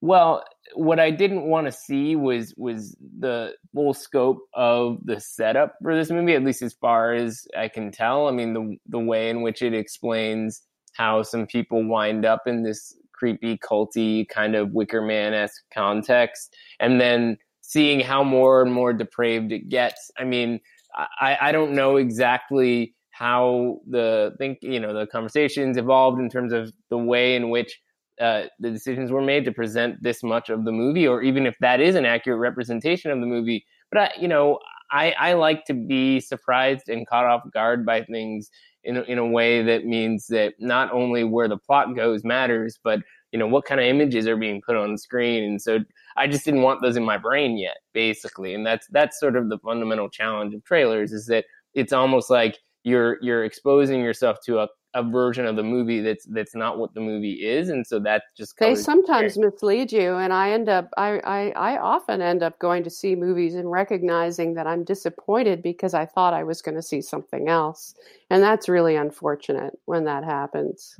Well, 0.00 0.44
what 0.74 1.00
I 1.00 1.10
didn't 1.10 1.44
want 1.48 1.66
to 1.66 1.72
see 1.72 2.16
was 2.16 2.54
was 2.56 2.96
the 3.18 3.54
full 3.74 3.94
scope 3.94 4.38
of 4.54 4.98
the 5.04 5.20
setup 5.20 5.76
for 5.82 5.94
this 5.94 6.10
movie, 6.10 6.34
at 6.34 6.44
least 6.44 6.62
as 6.62 6.74
far 6.74 7.14
as 7.14 7.46
I 7.56 7.68
can 7.68 7.90
tell. 7.90 8.28
I 8.28 8.32
mean, 8.32 8.54
the 8.54 8.76
the 8.88 8.98
way 8.98 9.30
in 9.30 9.42
which 9.42 9.62
it 9.62 9.74
explains 9.74 10.62
how 10.94 11.22
some 11.22 11.46
people 11.46 11.86
wind 11.86 12.24
up 12.24 12.42
in 12.46 12.62
this 12.62 12.94
creepy, 13.12 13.56
culty 13.58 14.28
kind 14.28 14.54
of 14.54 14.72
Wicker 14.72 15.00
Man 15.00 15.32
esque 15.34 15.62
context, 15.72 16.54
and 16.80 17.00
then 17.00 17.38
seeing 17.62 18.00
how 18.00 18.22
more 18.22 18.62
and 18.62 18.72
more 18.72 18.92
depraved 18.92 19.52
it 19.52 19.68
gets. 19.68 20.10
I 20.18 20.24
mean, 20.24 20.60
I, 20.94 21.38
I 21.40 21.52
don't 21.52 21.72
know 21.72 21.96
exactly 21.96 22.94
how 23.10 23.78
the 23.88 24.34
think 24.38 24.58
you 24.60 24.80
know 24.80 24.92
the 24.92 25.06
conversations 25.06 25.76
evolved 25.76 26.20
in 26.20 26.28
terms 26.28 26.52
of 26.52 26.72
the 26.90 26.98
way 26.98 27.36
in 27.36 27.48
which 27.50 27.80
uh, 28.20 28.44
the 28.60 28.70
decisions 28.70 29.10
were 29.10 29.22
made 29.22 29.44
to 29.44 29.52
present 29.52 30.02
this 30.02 30.22
much 30.22 30.50
of 30.50 30.64
the 30.64 30.72
movie, 30.72 31.06
or 31.06 31.22
even 31.22 31.46
if 31.46 31.56
that 31.60 31.80
is 31.80 31.94
an 31.94 32.04
accurate 32.04 32.38
representation 32.38 33.10
of 33.10 33.20
the 33.20 33.26
movie. 33.26 33.64
But 33.90 34.00
I, 34.00 34.10
you 34.20 34.28
know, 34.28 34.58
I, 34.90 35.12
I 35.18 35.32
like 35.32 35.64
to 35.66 35.74
be 35.74 36.20
surprised 36.20 36.88
and 36.88 37.06
caught 37.06 37.24
off 37.26 37.42
guard 37.52 37.84
by 37.84 38.04
things 38.04 38.50
in 38.84 38.98
a, 38.98 39.02
in 39.02 39.18
a 39.18 39.26
way 39.26 39.62
that 39.62 39.86
means 39.86 40.26
that 40.28 40.54
not 40.58 40.92
only 40.92 41.24
where 41.24 41.48
the 41.48 41.56
plot 41.56 41.96
goes 41.96 42.22
matters, 42.24 42.78
but 42.82 43.00
you 43.32 43.38
know 43.38 43.48
what 43.48 43.64
kind 43.64 43.80
of 43.80 43.86
images 43.86 44.28
are 44.28 44.36
being 44.36 44.62
put 44.64 44.76
on 44.76 44.92
the 44.92 44.98
screen. 44.98 45.42
And 45.42 45.60
so 45.60 45.80
I 46.16 46.28
just 46.28 46.44
didn't 46.44 46.62
want 46.62 46.82
those 46.82 46.96
in 46.96 47.04
my 47.04 47.18
brain 47.18 47.58
yet, 47.58 47.78
basically. 47.92 48.54
And 48.54 48.64
that's 48.64 48.86
that's 48.92 49.18
sort 49.18 49.36
of 49.36 49.48
the 49.48 49.58
fundamental 49.58 50.08
challenge 50.08 50.54
of 50.54 50.62
trailers 50.64 51.12
is 51.12 51.26
that 51.26 51.46
it's 51.74 51.92
almost 51.92 52.30
like 52.30 52.58
you're 52.84 53.18
you're 53.22 53.44
exposing 53.44 54.00
yourself 54.00 54.38
to 54.44 54.60
a 54.60 54.68
a 54.94 55.02
version 55.02 55.44
of 55.44 55.56
the 55.56 55.62
movie 55.62 56.00
that's 56.00 56.24
that's 56.26 56.54
not 56.54 56.78
what 56.78 56.94
the 56.94 57.00
movie 57.00 57.44
is 57.44 57.68
and 57.68 57.84
so 57.84 57.98
that 57.98 58.22
just 58.36 58.56
they 58.58 58.76
sometimes 58.76 59.36
mislead 59.36 59.90
you 59.90 60.14
and 60.14 60.32
i 60.32 60.50
end 60.50 60.68
up 60.68 60.88
I, 60.96 61.18
I 61.18 61.50
i 61.50 61.78
often 61.78 62.22
end 62.22 62.44
up 62.44 62.58
going 62.60 62.84
to 62.84 62.90
see 62.90 63.16
movies 63.16 63.56
and 63.56 63.68
recognizing 63.68 64.54
that 64.54 64.68
i'm 64.68 64.84
disappointed 64.84 65.62
because 65.62 65.94
i 65.94 66.06
thought 66.06 66.32
i 66.32 66.44
was 66.44 66.62
going 66.62 66.76
to 66.76 66.82
see 66.82 67.00
something 67.00 67.48
else 67.48 67.96
and 68.30 68.40
that's 68.40 68.68
really 68.68 68.94
unfortunate 68.94 69.76
when 69.86 70.04
that 70.04 70.22
happens 70.22 70.96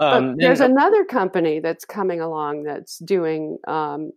um, 0.00 0.36
there's 0.36 0.60
another 0.60 1.04
company 1.04 1.60
that's 1.60 1.84
coming 1.84 2.20
along 2.20 2.64
that's 2.64 2.98
doing 2.98 3.58
um, 3.66 4.12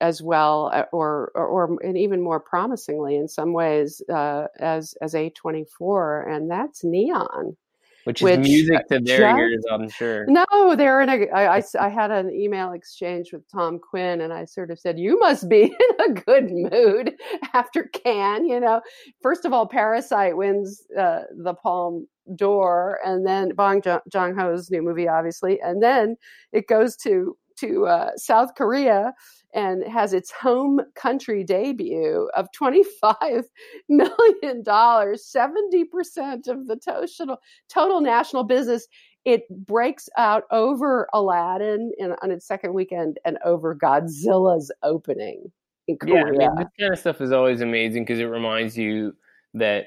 as 0.00 0.22
well, 0.22 0.70
uh, 0.72 0.84
or, 0.92 1.32
or, 1.34 1.46
or 1.46 1.78
and 1.82 1.98
even 1.98 2.20
more 2.20 2.40
promisingly 2.40 3.16
in 3.16 3.28
some 3.28 3.52
ways 3.52 4.02
uh, 4.12 4.46
as 4.58 4.94
as 5.00 5.14
A24, 5.14 6.30
and 6.30 6.50
that's 6.50 6.84
Neon. 6.84 7.56
Which 8.04 8.20
is 8.20 8.24
which 8.24 8.40
music 8.40 8.86
to 8.88 9.00
their 9.00 9.18
just, 9.18 9.38
ears, 9.38 9.64
I'm 9.70 9.88
sure. 9.88 10.26
No, 10.28 10.76
they're 10.76 11.00
in 11.00 11.08
a. 11.08 11.26
I, 11.30 11.56
I, 11.56 11.62
I 11.80 11.88
had 11.88 12.10
an 12.10 12.30
email 12.30 12.72
exchange 12.72 13.32
with 13.32 13.50
Tom 13.50 13.78
Quinn, 13.78 14.20
and 14.20 14.32
I 14.32 14.44
sort 14.44 14.70
of 14.70 14.78
said, 14.78 14.98
"You 14.98 15.18
must 15.18 15.48
be 15.48 15.62
in 16.00 16.10
a 16.10 16.12
good 16.12 16.50
mood 16.50 17.14
after 17.54 17.84
Cannes." 17.84 18.46
You 18.46 18.60
know, 18.60 18.82
first 19.22 19.46
of 19.46 19.52
all, 19.52 19.66
Parasite 19.66 20.36
wins 20.36 20.82
uh, 20.98 21.22
the 21.34 21.54
Palme 21.54 22.06
d'Or, 22.36 22.98
and 23.04 23.26
then 23.26 23.54
Bong 23.54 23.80
Joon 23.82 24.36
Ho's 24.36 24.70
new 24.70 24.82
movie, 24.82 25.08
obviously, 25.08 25.60
and 25.60 25.82
then 25.82 26.16
it 26.52 26.68
goes 26.68 26.96
to 26.98 27.36
to 27.56 27.86
uh, 27.86 28.10
South 28.16 28.54
Korea 28.56 29.12
and 29.54 29.84
has 29.84 30.12
its 30.12 30.30
home 30.30 30.80
country 30.96 31.44
debut 31.44 32.28
of 32.36 32.48
$25 32.60 33.44
million, 33.88 34.64
70% 34.64 36.48
of 36.48 36.66
the 36.66 36.76
total, 36.84 37.38
total 37.68 38.00
national 38.00 38.44
business. 38.44 38.86
It 39.24 39.44
breaks 39.66 40.08
out 40.18 40.44
over 40.50 41.08
Aladdin 41.14 41.92
in, 41.98 42.14
on 42.22 42.30
its 42.30 42.46
second 42.46 42.74
weekend 42.74 43.18
and 43.24 43.38
over 43.44 43.74
Godzilla's 43.74 44.70
opening 44.82 45.50
in 45.88 45.96
Korea. 45.96 46.16
Yeah, 46.16 46.22
I 46.24 46.30
mean, 46.30 46.56
this 46.56 46.66
kind 46.78 46.92
of 46.92 46.98
stuff 46.98 47.20
is 47.20 47.32
always 47.32 47.60
amazing 47.60 48.04
because 48.04 48.18
it 48.18 48.24
reminds 48.24 48.76
you 48.76 49.16
that, 49.54 49.86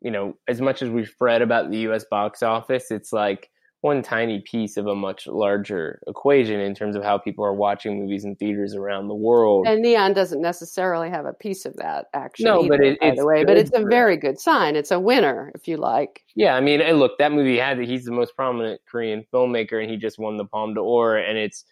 you 0.00 0.10
know, 0.10 0.38
as 0.46 0.60
much 0.60 0.80
as 0.80 0.88
we've 0.88 1.14
read 1.20 1.42
about 1.42 1.70
the 1.70 1.78
US 1.88 2.04
box 2.10 2.42
office, 2.42 2.90
it's 2.90 3.12
like, 3.12 3.50
one 3.80 4.02
tiny 4.02 4.40
piece 4.40 4.76
of 4.76 4.86
a 4.86 4.94
much 4.94 5.26
larger 5.28 6.00
equation 6.08 6.58
in 6.58 6.74
terms 6.74 6.96
of 6.96 7.04
how 7.04 7.16
people 7.16 7.44
are 7.44 7.54
watching 7.54 8.00
movies 8.00 8.24
in 8.24 8.34
theaters 8.34 8.74
around 8.74 9.06
the 9.06 9.14
world. 9.14 9.66
And 9.68 9.82
Neon 9.82 10.14
doesn't 10.14 10.42
necessarily 10.42 11.08
have 11.10 11.26
a 11.26 11.32
piece 11.32 11.64
of 11.64 11.76
that, 11.76 12.06
actually. 12.12 12.46
No, 12.46 12.64
either, 12.64 12.68
but 12.68 12.80
it, 12.80 13.00
by 13.00 13.14
the 13.14 13.24
way, 13.24 13.44
but 13.44 13.56
it's 13.56 13.70
a 13.72 13.84
very 13.84 14.16
good 14.16 14.40
sign. 14.40 14.74
It's 14.74 14.90
a 14.90 14.98
winner, 14.98 15.52
if 15.54 15.68
you 15.68 15.76
like. 15.76 16.24
Yeah, 16.34 16.54
I 16.54 16.60
mean, 16.60 16.80
look, 16.94 17.18
that 17.18 17.30
movie 17.30 17.58
had 17.58 17.78
he's 17.78 18.04
the 18.04 18.12
most 18.12 18.34
prominent 18.34 18.80
Korean 18.90 19.24
filmmaker, 19.32 19.80
and 19.80 19.88
he 19.88 19.96
just 19.96 20.18
won 20.18 20.38
the 20.38 20.44
Palme 20.44 20.74
d'Or, 20.74 21.16
and 21.16 21.38
it's 21.38 21.64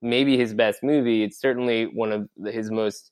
maybe 0.00 0.36
his 0.36 0.54
best 0.54 0.84
movie. 0.84 1.24
It's 1.24 1.40
certainly 1.40 1.84
one 1.86 2.12
of 2.12 2.28
his 2.52 2.70
most 2.70 3.10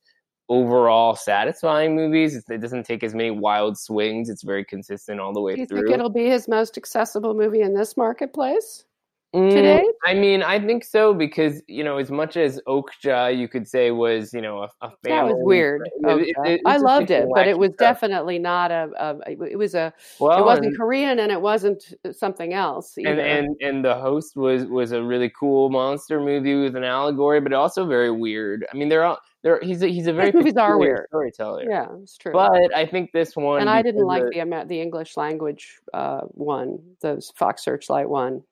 overall 0.51 1.15
satisfying 1.15 1.95
movies. 1.95 2.45
It 2.51 2.61
doesn't 2.61 2.85
take 2.85 3.03
as 3.05 3.15
many 3.15 3.31
wild 3.31 3.79
swings. 3.79 4.29
It's 4.29 4.43
very 4.43 4.65
consistent 4.65 5.21
all 5.21 5.33
the 5.33 5.41
way 5.41 5.55
Do 5.55 5.61
you 5.61 5.67
through. 5.67 5.83
think 5.83 5.95
it'll 5.95 6.11
be 6.11 6.27
his 6.27 6.49
most 6.49 6.77
accessible 6.77 7.35
movie 7.35 7.63
in 7.63 7.73
this 7.73 7.97
marketplace? 7.97 8.85
Today? 9.33 9.83
Mm, 9.85 10.11
I 10.11 10.15
mean, 10.15 10.43
I 10.43 10.59
think 10.59 10.85
so 10.85 11.15
because 11.15 11.63
you 11.67 11.85
know, 11.85 11.99
as 11.99 12.11
much 12.11 12.37
as 12.37 12.61
Okja, 12.67 13.37
you 13.37 13.49
could 13.49 13.69
say 13.69 13.91
was 13.91 14.33
you 14.33 14.41
know 14.41 14.63
a, 14.63 14.71
a. 14.87 14.93
That 15.05 15.25
was 15.25 15.37
weird. 15.39 15.89
It, 16.03 16.37
it, 16.45 16.61
I 16.67 16.79
loved 16.79 17.11
it, 17.11 17.29
but 17.33 17.47
it 17.47 17.59
was 17.59 17.71
stuff. 17.71 18.01
definitely 18.01 18.39
not 18.39 18.71
a, 18.71 18.91
a, 18.99 19.33
It 19.45 19.59
was 19.59 19.75
a. 19.75 19.93
Well, 20.19 20.39
it 20.39 20.45
wasn't 20.45 20.67
and, 20.69 20.77
Korean, 20.77 21.19
and 21.19 21.31
it 21.31 21.41
wasn't 21.41 21.95
something 22.13 22.53
else. 22.55 22.97
Either. 22.99 23.11
And, 23.11 23.21
and 23.21 23.57
and 23.61 23.85
the 23.85 23.95
host 23.95 24.37
was 24.37 24.65
was 24.67 24.93
a 24.93 25.03
really 25.03 25.31
cool 25.39 25.71
monster 25.71 26.21
movie 26.21 26.57
with 26.57 26.77
an 26.77 26.85
allegory, 26.85 27.41
but 27.41 27.53
also 27.53 27.87
very 27.87 28.11
weird. 28.11 28.67
I 28.73 28.77
mean, 28.77 28.89
they're 28.89 29.05
all 29.05 29.19
there 29.43 29.61
he's 29.63 29.83
a, 29.83 29.87
he's 29.87 30.07
a 30.07 30.13
very 30.13 30.33
movies 30.33 30.57
are 30.57 30.79
weird 30.79 31.07
storyteller. 31.09 31.65
Yeah, 31.69 31.87
it's 32.03 32.17
true. 32.19 32.33
But 32.33 32.75
I 32.75 32.85
think 32.85 33.13
this 33.13 33.37
one 33.37 33.61
and 33.61 33.71
I 33.71 33.83
didn't 33.83 34.05
like 34.05 34.25
the 34.33 34.65
the 34.67 34.81
English 34.81 35.17
language 35.17 35.79
uh, 35.95 36.21
one, 36.33 36.79
the 37.01 37.23
Fox 37.37 37.65
Searchlight 37.65 38.09
one. 38.09 38.43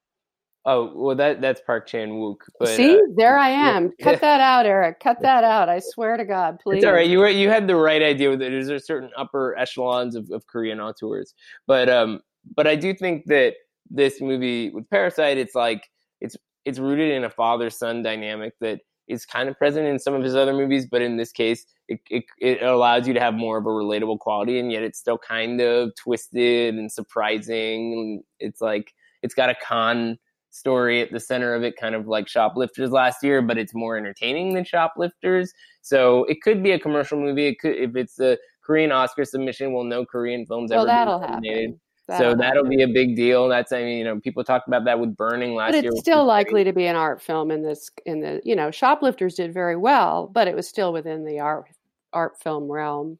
Oh 0.71 0.93
well, 0.95 1.17
that 1.17 1.41
that's 1.41 1.63
Park 1.63 1.87
Chan 1.87 2.11
Wook. 2.11 2.43
See, 2.67 2.95
uh, 2.95 3.01
there 3.17 3.39
I 3.39 3.49
am. 3.49 3.91
Yeah. 3.99 4.05
Cut 4.05 4.21
that 4.21 4.43
out, 4.43 4.67
Eric. 4.67 5.01
Cut 5.01 5.17
that 5.23 5.43
out. 5.43 5.71
I 5.71 5.79
swear 5.79 6.19
to 6.19 6.27
God, 6.27 6.61
please. 6.63 6.79
It's 6.79 6.85
all 6.85 6.93
right. 6.93 7.09
You 7.09 7.21
were 7.21 7.29
you 7.31 7.49
had 7.49 7.67
the 7.67 7.75
right 7.75 8.03
idea 8.03 8.29
with 8.29 8.43
it. 8.43 8.51
There's 8.51 8.69
a 8.69 8.79
certain 8.79 9.09
upper 9.17 9.57
echelons 9.57 10.15
of, 10.15 10.31
of 10.31 10.47
Korean 10.47 10.79
auteurs, 10.79 11.33
but 11.67 11.89
um, 11.89 12.21
but 12.55 12.67
I 12.67 12.77
do 12.77 12.93
think 12.93 13.25
that 13.29 13.55
this 13.89 14.21
movie 14.21 14.69
with 14.69 14.89
Parasite, 14.91 15.39
it's 15.39 15.55
like 15.55 15.89
it's 16.21 16.37
it's 16.67 16.79
rooted 16.79 17.13
in 17.13 17.25
a 17.25 17.31
father 17.31 17.71
son 17.71 18.03
dynamic 18.03 18.53
that 18.61 18.81
is 19.09 19.25
kind 19.25 19.49
of 19.49 19.57
present 19.57 19.87
in 19.87 19.99
some 19.99 20.13
of 20.13 20.23
his 20.23 20.35
other 20.35 20.53
movies, 20.53 20.85
but 20.85 21.01
in 21.01 21.17
this 21.17 21.33
case, 21.33 21.65
it, 21.89 21.99
it, 22.11 22.25
it, 22.43 22.63
allows 22.63 23.09
you 23.09 23.15
to 23.15 23.21
have 23.21 23.33
more 23.33 23.57
of 23.57 23.65
a 23.65 23.71
relatable 23.71 24.19
quality, 24.19 24.59
and 24.59 24.71
yet 24.71 24.83
it's 24.83 24.99
still 24.99 25.17
kind 25.17 25.63
of 25.63 25.95
twisted 25.95 26.75
and 26.75 26.93
surprising. 26.93 28.23
It's 28.39 28.61
like 28.61 28.93
it's 29.23 29.33
got 29.33 29.49
a 29.49 29.55
con 29.65 30.19
story 30.59 31.01
at 31.01 31.13
the 31.13 31.21
center 31.21 31.55
of 31.55 31.63
it, 31.63 31.77
kind 31.77 31.95
of 31.95 32.07
like 32.07 32.29
Shoplifters 32.29 32.91
last 32.91 33.23
year, 33.23 33.41
but 33.43 33.59
it's 33.59 33.75
more 33.75 33.97
entertaining 33.97 34.55
than 34.55 34.65
Shoplifters. 34.65 35.53
So 35.83 36.25
it 36.25 36.43
could 36.43 36.63
be 36.63 36.73
a 36.73 36.79
commercial 36.79 37.19
movie. 37.19 37.47
It 37.47 37.59
could 37.61 37.77
if 37.77 37.97
it's 37.97 38.19
a 38.21 38.39
Korean 38.63 38.93
Oscar 38.93 39.25
submission. 39.25 39.73
Well, 39.73 39.85
no 39.85 40.05
Korean 40.05 40.45
films 40.47 40.71
well, 40.71 40.81
ever. 40.81 40.87
That'll 40.87 41.21
happen. 41.21 41.81
That'll 42.07 42.33
so 42.33 42.37
that'll 42.37 42.65
happen. 42.65 42.77
be 42.77 42.83
a 42.83 42.89
big 42.89 43.17
deal. 43.17 43.49
That's 43.49 43.73
I 43.73 43.83
mean, 43.83 43.99
you 43.99 44.05
know, 44.05 44.21
people 44.21 44.43
talked 44.43 44.67
about 44.67 44.85
that 44.87 44.99
with 44.99 45.17
Burning 45.17 45.55
last 45.55 45.75
year. 45.75 45.83
But 45.83 45.89
it's 45.93 46.01
still 46.01 46.25
likely 46.25 46.65
to 46.65 46.73
be 46.73 46.87
an 46.87 46.97
art 46.97 47.21
film 47.23 47.51
in 47.51 47.63
this. 47.63 47.91
In 48.07 48.21
the 48.21 48.41
you 48.45 48.57
know, 48.57 48.71
Shoplifters 48.71 49.35
did 49.35 49.53
very 49.53 49.77
well, 49.77 50.31
but 50.33 50.49
it 50.49 50.57
was 50.57 50.69
still 50.69 50.93
within 50.93 51.25
the 51.25 51.41
art 51.41 51.67
art 52.13 52.41
film 52.41 52.71
realm. 52.71 53.19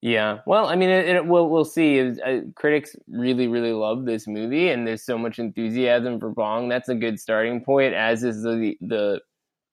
Yeah, 0.00 0.38
well, 0.46 0.66
I 0.66 0.76
mean, 0.76 0.90
it, 0.90 1.08
it, 1.08 1.26
we'll 1.26 1.48
we'll 1.48 1.64
see. 1.64 1.98
Uh, 2.00 2.42
critics 2.54 2.94
really 3.08 3.48
really 3.48 3.72
love 3.72 4.04
this 4.04 4.28
movie, 4.28 4.68
and 4.68 4.86
there's 4.86 5.04
so 5.04 5.18
much 5.18 5.40
enthusiasm 5.40 6.20
for 6.20 6.30
Bong. 6.30 6.68
That's 6.68 6.88
a 6.88 6.94
good 6.94 7.18
starting 7.18 7.64
point. 7.64 7.94
As 7.94 8.22
is 8.22 8.42
the 8.42 8.76
the 8.80 9.20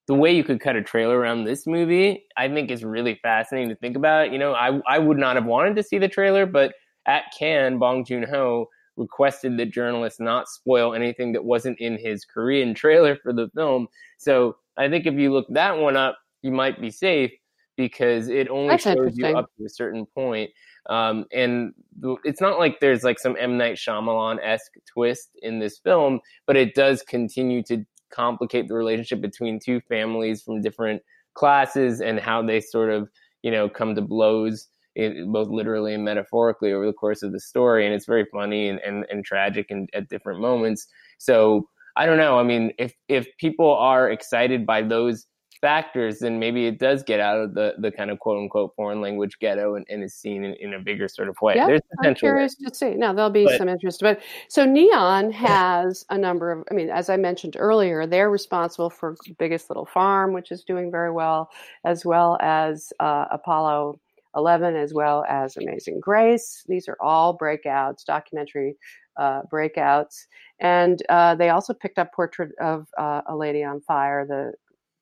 the 0.07 0.15
way 0.15 0.35
you 0.35 0.43
could 0.43 0.59
cut 0.61 0.75
a 0.75 0.83
trailer 0.83 1.19
around 1.19 1.43
this 1.43 1.67
movie. 1.67 2.25
I 2.37 2.47
think 2.49 2.71
is 2.71 2.83
really 2.83 3.19
fascinating 3.21 3.69
to 3.69 3.75
think 3.75 3.95
about. 3.95 4.31
You 4.31 4.39
know, 4.39 4.53
I 4.53 4.81
I 4.87 4.97
would 4.99 5.17
not 5.19 5.35
have 5.35 5.45
wanted 5.45 5.75
to 5.75 5.83
see 5.83 5.99
the 5.99 6.07
trailer, 6.07 6.47
but 6.47 6.73
at 7.05 7.25
Cannes, 7.37 7.77
Bong 7.79 8.03
Joon 8.03 8.23
Ho 8.23 8.67
requested 8.97 9.57
that 9.57 9.71
journalists 9.71 10.19
not 10.19 10.47
spoil 10.49 10.95
anything 10.95 11.33
that 11.33 11.45
wasn't 11.45 11.79
in 11.79 11.97
his 11.99 12.25
Korean 12.25 12.73
trailer 12.73 13.15
for 13.15 13.31
the 13.33 13.49
film. 13.55 13.87
So 14.17 14.57
I 14.77 14.89
think 14.89 15.05
if 15.05 15.13
you 15.15 15.31
look 15.33 15.47
that 15.51 15.77
one 15.77 15.97
up, 15.97 16.17
you 16.41 16.51
might 16.51 16.81
be 16.81 16.89
safe 16.89 17.31
because 17.75 18.29
it 18.29 18.49
only 18.49 18.69
That's 18.69 18.83
shows 18.83 19.17
you 19.17 19.27
up 19.27 19.49
to 19.57 19.65
a 19.65 19.69
certain 19.69 20.05
point. 20.05 20.51
Um, 20.89 21.25
and 21.31 21.73
it's 22.23 22.41
not 22.41 22.59
like 22.59 22.79
there's 22.79 23.03
like 23.03 23.19
some 23.19 23.35
M 23.39 23.57
Night 23.57 23.77
Shyamalan 23.77 24.37
esque 24.43 24.73
twist 24.91 25.29
in 25.41 25.59
this 25.59 25.79
film, 25.79 26.19
but 26.45 26.55
it 26.55 26.75
does 26.75 27.01
continue 27.01 27.63
to 27.63 27.85
complicate 28.11 28.67
the 28.67 28.75
relationship 28.75 29.21
between 29.21 29.59
two 29.59 29.81
families 29.81 30.41
from 30.41 30.61
different 30.61 31.01
classes 31.33 32.01
and 32.01 32.19
how 32.19 32.41
they 32.41 32.61
sort 32.61 32.91
of 32.91 33.09
you 33.41 33.51
know 33.51 33.67
come 33.69 33.95
to 33.95 34.01
blows. 34.01 34.67
In, 34.97 35.29
both 35.29 35.49
literally 35.49 35.93
and 35.93 36.05
metaphorically 36.05 36.71
over 36.71 36.85
the 36.85 36.93
course 36.93 37.21
of 37.21 37.33
the 37.33 37.39
story, 37.41 37.85
and 37.85 37.93
it's 37.93 38.05
very 38.05 38.25
funny 38.31 38.69
and, 38.69 38.79
and, 38.79 39.05
and 39.09 39.25
tragic 39.25 39.69
and 39.69 39.89
at 39.93 40.07
different 40.07 40.39
moments. 40.39 40.87
So 41.17 41.67
I 41.97 42.05
don't 42.05 42.17
know. 42.17 42.39
I 42.39 42.43
mean, 42.43 42.71
if 42.77 42.93
if 43.09 43.27
people 43.37 43.75
are 43.75 44.09
excited 44.09 44.65
by 44.65 44.83
those 44.83 45.27
factors, 45.61 46.19
then 46.19 46.39
maybe 46.39 46.67
it 46.67 46.79
does 46.79 47.03
get 47.03 47.19
out 47.19 47.39
of 47.39 47.53
the, 47.53 47.73
the 47.79 47.91
kind 47.91 48.11
of 48.11 48.19
quote 48.19 48.37
unquote 48.39 48.73
foreign 48.75 49.01
language 49.01 49.37
ghetto 49.39 49.75
and, 49.75 49.85
and 49.89 50.03
is 50.03 50.13
seen 50.13 50.43
in, 50.43 50.53
in, 50.55 50.73
a 50.73 50.79
bigger 50.79 51.07
sort 51.07 51.29
of 51.29 51.35
way. 51.41 51.55
Yeah, 51.55 51.67
There's 51.67 51.81
potential. 51.97 52.27
I'm 52.27 52.33
curious 52.33 52.55
there. 52.59 52.69
to 52.69 52.75
see. 52.75 52.89
Now 52.91 53.13
there'll 53.13 53.29
be 53.29 53.45
but, 53.45 53.57
some 53.57 53.69
interest, 53.69 54.01
but 54.01 54.19
so 54.47 54.65
Neon 54.65 55.31
has 55.31 56.05
a 56.09 56.17
number 56.17 56.51
of. 56.51 56.63
I 56.71 56.73
mean, 56.73 56.89
as 56.89 57.09
I 57.09 57.17
mentioned 57.17 57.55
earlier, 57.57 58.05
they're 58.05 58.29
responsible 58.29 58.89
for 58.89 59.15
Biggest 59.37 59.69
Little 59.69 59.85
Farm, 59.85 60.33
which 60.33 60.51
is 60.51 60.63
doing 60.63 60.91
very 60.91 61.11
well, 61.11 61.49
as 61.83 62.05
well 62.05 62.37
as 62.41 62.91
uh, 62.99 63.25
Apollo 63.31 63.99
11, 64.35 64.75
as 64.75 64.93
well 64.93 65.25
as 65.29 65.57
Amazing 65.57 65.99
Grace. 65.99 66.63
These 66.67 66.87
are 66.87 66.97
all 66.99 67.37
breakouts, 67.37 68.05
documentary 68.05 68.75
uh, 69.17 69.41
breakouts. 69.51 70.25
And 70.59 71.01
uh, 71.09 71.35
they 71.35 71.49
also 71.49 71.73
picked 71.73 71.99
up 71.99 72.13
Portrait 72.13 72.51
of 72.59 72.87
uh, 72.97 73.21
a 73.27 73.35
Lady 73.35 73.63
on 73.63 73.81
Fire, 73.81 74.25
the 74.25 74.53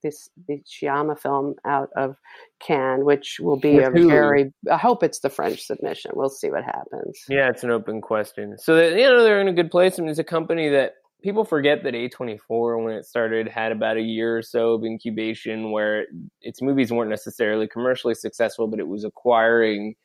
this 0.04 0.30
the 0.48 0.62
Sciamma 0.66 1.18
film 1.20 1.56
out 1.66 1.90
of 1.96 2.16
Cannes, 2.60 3.04
which 3.04 3.38
will 3.40 3.60
be 3.60 3.76
With 3.76 3.86
a 3.86 3.90
Hulu. 3.92 4.10
very. 4.10 4.54
I 4.72 4.78
hope 4.78 5.04
it's 5.04 5.20
the 5.20 5.30
French 5.30 5.64
submission. 5.64 6.12
We'll 6.14 6.30
see 6.30 6.50
what 6.50 6.64
happens. 6.64 7.24
Yeah, 7.30 7.50
it's 7.50 7.64
an 7.64 7.72
open 7.72 8.02
question. 8.02 8.58
So 8.58 8.76
that, 8.76 8.92
you 8.98 9.04
know 9.04 9.24
they're 9.24 9.42
in 9.42 9.48
a 9.48 9.54
good 9.54 9.72
place. 9.72 9.98
I 9.98 10.02
mean, 10.02 10.12
it's 10.12 10.20
a 10.20 10.24
company 10.24 10.70
that 10.70 10.94
people 11.24 11.46
forget 11.46 11.84
that 11.84 11.94
A24 11.94 12.84
when 12.84 12.94
it 12.94 13.06
started 13.06 13.48
had 13.48 13.72
about 13.72 13.98
a 13.98 14.02
year 14.02 14.38
or 14.38 14.42
so 14.42 14.74
of 14.74 14.84
incubation 14.84 15.72
where 15.72 16.06
its 16.42 16.62
movies 16.62 16.92
weren't 16.92 17.10
necessarily 17.10 17.68
commercially 17.68 18.14
successful, 18.14 18.68
but 18.68 18.80
it 18.80 18.88
was 18.88 19.06
acquiring 19.06 19.96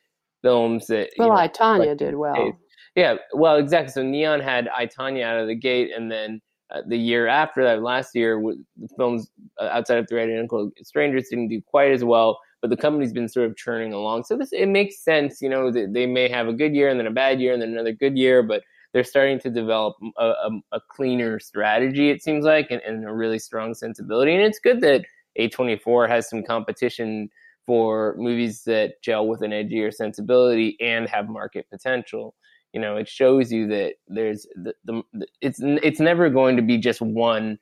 films 0.41 0.87
that. 0.87 1.09
Well, 1.17 1.33
I 1.33 1.47
Tonya 1.49 1.97
did 1.97 2.15
well. 2.15 2.57
Yeah, 2.95 3.15
well, 3.33 3.57
exactly. 3.57 3.91
So 3.91 4.01
Neon 4.01 4.39
had 4.39 4.67
I 4.75 4.87
Tonya 4.87 5.23
out 5.23 5.39
of 5.39 5.47
the 5.47 5.55
gate, 5.55 5.91
and 5.95 6.11
then 6.11 6.41
uh, 6.71 6.81
the 6.85 6.97
year 6.97 7.27
after 7.27 7.63
that, 7.63 7.81
last 7.81 8.15
year, 8.15 8.39
the 8.41 8.87
films 8.95 9.29
uh, 9.59 9.69
outside 9.71 9.97
of 9.97 10.07
Three 10.07 10.21
Identical 10.21 10.71
Strangers 10.83 11.27
didn't 11.29 11.47
do 11.47 11.61
quite 11.61 11.91
as 11.91 12.03
well, 12.03 12.39
but 12.61 12.69
the 12.69 12.77
company's 12.77 13.13
been 13.13 13.27
sort 13.27 13.49
of 13.49 13.57
churning 13.57 13.93
along. 13.93 14.23
So 14.25 14.37
this 14.37 14.51
it 14.51 14.67
makes 14.67 15.03
sense, 15.03 15.41
you 15.41 15.49
know, 15.49 15.71
they 15.71 16.05
may 16.05 16.29
have 16.29 16.47
a 16.47 16.53
good 16.53 16.75
year 16.75 16.89
and 16.89 16.99
then 16.99 17.07
a 17.07 17.11
bad 17.11 17.41
year 17.41 17.53
and 17.53 17.61
then 17.61 17.69
another 17.69 17.93
good 17.93 18.17
year, 18.17 18.43
but 18.43 18.63
they're 18.93 19.03
starting 19.03 19.39
to 19.39 19.49
develop 19.49 19.95
a, 20.17 20.25
a, 20.25 20.49
a 20.73 20.81
cleaner 20.89 21.39
strategy. 21.39 22.09
It 22.09 22.23
seems 22.23 22.45
like, 22.45 22.71
and, 22.71 22.81
and 22.81 23.05
a 23.05 23.13
really 23.13 23.39
strong 23.39 23.73
sensibility. 23.73 24.33
And 24.33 24.43
it's 24.43 24.59
good 24.59 24.81
that 24.81 25.05
A24 25.39 26.09
has 26.09 26.29
some 26.29 26.43
competition 26.43 27.29
for 27.65 28.15
movies 28.17 28.63
that 28.63 29.01
gel 29.03 29.27
with 29.27 29.43
an 29.43 29.51
edgier 29.51 29.93
sensibility 29.93 30.75
and 30.81 31.07
have 31.07 31.29
market 31.29 31.67
potential 31.69 32.33
you 32.73 32.79
know, 32.79 32.97
it 32.97 33.07
shows 33.07 33.51
you 33.51 33.67
that 33.67 33.95
there's 34.07 34.45
the, 34.55 34.73
the, 34.85 35.01
the 35.13 35.27
it's 35.41 35.59
it's 35.61 35.99
never 35.99 36.29
going 36.29 36.55
to 36.57 36.61
be 36.61 36.77
just 36.77 37.01
one 37.01 37.57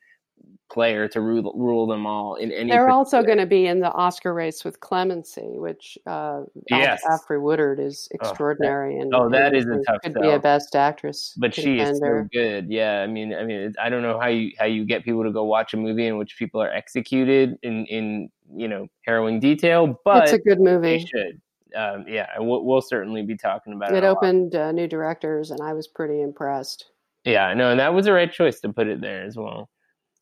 player 0.70 1.08
to 1.08 1.22
rule, 1.22 1.54
rule 1.56 1.88
them 1.88 2.06
all 2.06 2.36
in 2.36 2.52
any. 2.52 2.70
They're 2.70 2.90
also 2.90 3.24
going 3.24 3.38
to 3.38 3.46
be 3.46 3.68
in 3.68 3.80
the 3.80 3.92
Oscar 3.92 4.34
race 4.34 4.66
with 4.66 4.80
Clemency, 4.80 5.58
which 5.58 5.98
uh, 6.06 6.44
yes. 6.70 7.02
Alfre 7.06 7.42
Woodard 7.42 7.80
is 7.80 8.08
extraordinary, 8.12 8.98
oh, 8.98 9.02
and 9.02 9.16
oh, 9.16 9.30
that 9.30 9.54
and, 9.54 9.58
is 9.58 9.66
a 9.66 9.82
tough. 9.86 10.02
Could 10.04 10.14
sell. 10.14 10.22
be 10.22 10.30
a 10.30 10.40
Best 10.40 10.76
Actress, 10.76 11.34
but 11.38 11.54
contender. 11.54 11.86
she 11.86 11.92
is 11.92 12.00
so 12.00 12.28
good. 12.32 12.70
Yeah, 12.70 13.02
I 13.02 13.08
mean, 13.08 13.34
I 13.34 13.44
mean, 13.44 13.74
I 13.82 13.90
don't 13.90 14.02
know 14.02 14.20
how 14.20 14.28
you 14.28 14.52
how 14.60 14.66
you 14.66 14.86
get 14.86 15.04
people 15.04 15.24
to 15.24 15.32
go 15.32 15.44
watch 15.44 15.74
a 15.74 15.78
movie 15.78 16.08
in 16.08 16.18
which 16.18 16.38
people 16.38 16.62
are 16.62 16.72
executed 16.72 17.58
in 17.64 17.86
in 17.86 18.30
you 18.54 18.68
know 18.68 18.88
harrowing 19.06 19.40
detail, 19.40 20.00
but 20.04 20.24
it's 20.24 20.34
a 20.34 20.40
good 20.40 20.60
movie. 20.60 21.00
Should. 21.00 21.42
Um, 21.76 22.06
yeah, 22.08 22.28
we'll, 22.40 22.64
we'll, 22.64 22.82
certainly 22.82 23.24
be 23.24 23.38
talking 23.38 23.74
about 23.74 23.92
it. 23.92 23.98
It 23.98 24.04
opened 24.04 24.56
uh, 24.56 24.72
new 24.72 24.88
directors, 24.88 25.52
and 25.52 25.60
I 25.62 25.74
was 25.74 25.88
pretty 25.88 26.22
impressed. 26.22 26.86
Yeah, 27.24 27.54
no, 27.54 27.72
and 27.72 27.80
that 27.80 27.94
was 27.94 28.06
the 28.06 28.14
right 28.14 28.32
choice 28.32 28.60
to 28.62 28.72
put 28.72 28.88
it 28.88 29.02
there 29.02 29.24
as 29.24 29.36
well. 29.36 29.70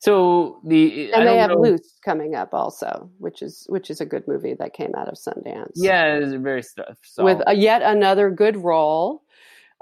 So 0.00 0.60
the 0.64 1.12
and 1.12 1.26
they 1.26 1.38
have 1.38 1.50
know. 1.50 1.60
Luce 1.60 1.98
coming 2.04 2.34
up 2.34 2.50
also, 2.52 3.10
which 3.18 3.42
is 3.42 3.64
which 3.68 3.90
is 3.90 4.00
a 4.00 4.06
good 4.06 4.24
movie 4.28 4.54
that 4.58 4.74
came 4.74 4.92
out 4.96 5.08
of 5.08 5.14
Sundance. 5.14 5.72
Yeah, 5.74 6.16
it's 6.16 6.34
very 6.34 6.62
stuff 6.62 6.98
with 7.18 7.40
a, 7.46 7.54
yet 7.54 7.82
another 7.82 8.30
good 8.30 8.56
role 8.56 9.22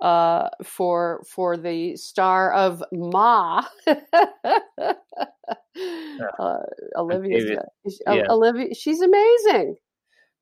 uh, 0.00 0.48
for 0.62 1.24
for 1.28 1.56
the 1.56 1.96
star 1.96 2.52
of 2.52 2.82
Ma, 2.92 3.64
uh, 3.86 4.04
Olivia. 6.96 7.62
Yeah. 8.06 8.22
Olivia, 8.28 8.74
she's 8.74 9.00
amazing. 9.00 9.76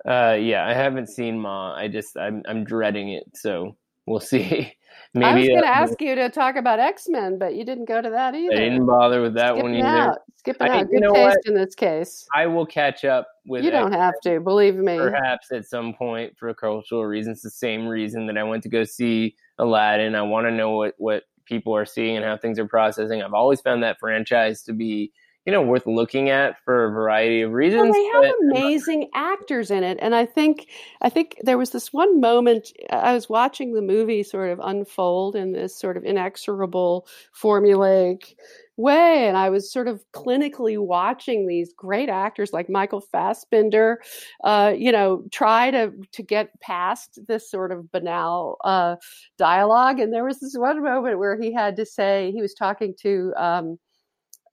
Uh, 0.07 0.37
yeah, 0.41 0.67
I 0.67 0.75
haven't 0.75 1.09
seen 1.09 1.39
Ma. 1.39 1.75
I 1.75 1.89
just 1.89 2.17
I'm 2.17 2.43
I'm 2.49 2.65
dreading 2.65 3.11
it. 3.11 3.25
So 3.35 3.77
we'll 4.07 4.21
see. 4.35 4.75
Maybe 5.15 5.27
I 5.27 5.35
was 5.35 5.49
going 5.49 5.63
to 5.63 5.69
ask 5.69 6.01
you 6.01 6.15
to 6.15 6.31
talk 6.31 6.57
about 6.57 6.79
X 6.81 7.07
Men, 7.09 7.39
but 7.39 7.55
you 7.55 7.65
didn't 7.65 7.85
go 7.85 8.01
to 8.01 8.09
that 8.11 8.35
either. 8.35 8.57
I 8.57 8.61
didn't 8.61 8.87
bother 8.87 9.21
with 9.21 9.35
that 9.35 9.53
Skipping 9.53 9.63
one 9.63 9.75
either. 9.75 9.87
Out. 9.87 10.19
Skipping 10.37 10.71
I, 10.71 10.81
out. 10.81 10.91
Good 10.91 11.03
taste 11.03 11.15
what? 11.15 11.39
in 11.47 11.55
this 11.55 11.75
case. 11.75 12.27
I 12.35 12.47
will 12.47 12.65
catch 12.65 13.05
up 13.05 13.29
with. 13.47 13.63
You 13.65 13.71
don't 13.71 13.93
X-Men, 13.93 14.01
have 14.01 14.15
to 14.25 14.41
believe 14.41 14.77
me. 14.77 14.97
Perhaps 14.97 15.53
at 15.53 15.67
some 15.67 15.93
point 15.95 16.37
for 16.39 16.53
cultural 16.55 17.05
reasons. 17.05 17.43
The 17.43 17.51
same 17.51 17.87
reason 17.87 18.27
that 18.27 18.39
I 18.39 18.43
went 18.43 18.63
to 18.63 18.69
go 18.69 18.85
see 18.85 19.37
Aladdin. 19.59 20.15
I 20.15 20.23
want 20.23 20.47
to 20.47 20.51
know 20.51 20.71
what 20.71 20.95
what 20.99 21.25
people 21.45 21.77
are 21.77 21.85
seeing 21.85 22.17
and 22.17 22.25
how 22.25 22.37
things 22.37 22.59
are 22.59 22.67
processing. 22.67 23.23
I've 23.23 23.35
always 23.35 23.61
found 23.61 23.83
that 23.83 23.99
franchise 24.01 24.63
to 24.63 24.73
be 24.73 25.13
you 25.47 25.53
know 25.53 25.63
worth 25.63 25.87
looking 25.87 26.31
at 26.31 26.57
for 26.65 26.87
a 26.87 26.91
variety 26.91 27.43
of 27.43 27.53
reasons. 27.53 27.83
Well, 27.83 27.93
they 27.93 28.27
have 28.27 28.35
but, 28.51 28.59
amazing 28.59 29.11
actors 29.15 29.71
in 29.71 29.83
it, 29.83 29.99
and 30.01 30.15
I 30.15 30.27
think 30.27 30.69
I 31.01 31.09
think 31.09 31.37
there 31.43 31.59
was 31.59 31.71
this 31.71 31.93
one 31.93 32.21
moment 32.21 32.69
I 32.91 33.13
was 33.13 33.29
watching 33.29 33.75
the 33.75 33.83
movie 33.83 34.23
sort 34.23 34.51
of 34.51 34.61
unfold 34.63 35.35
in 35.37 35.53
this 35.53 35.79
sort 35.79 35.97
of 35.97 36.05
inexorable 36.05 37.07
formulaic 37.41 38.35
way 38.79 39.29
and 39.29 39.37
i 39.37 39.51
was 39.51 39.71
sort 39.71 39.87
of 39.87 40.03
clinically 40.15 40.79
watching 40.79 41.47
these 41.47 41.75
great 41.77 42.09
actors 42.09 42.55
like 42.55 42.71
michael 42.71 43.03
fassbender 43.03 44.01
uh, 44.45 44.73
you 44.75 44.91
know 44.91 45.23
try 45.31 45.71
to 45.71 45.93
to 46.11 46.23
get 46.23 46.59
past 46.61 47.19
this 47.29 47.51
sort 47.51 47.71
of 47.71 47.93
banal 47.93 48.57
uh, 48.65 48.97
dialogue 49.37 50.01
and 50.01 50.13
there 50.13 50.25
was 50.25 50.41
this 50.41 50.57
one 50.57 50.83
moment 50.83 51.19
where 51.19 51.39
he 51.39 51.53
had 51.53 51.77
to 51.77 51.85
say 51.85 52.33
he 52.35 52.41
was 52.41 52.55
talking 52.55 52.95
to 52.99 53.35
um, 53.37 53.79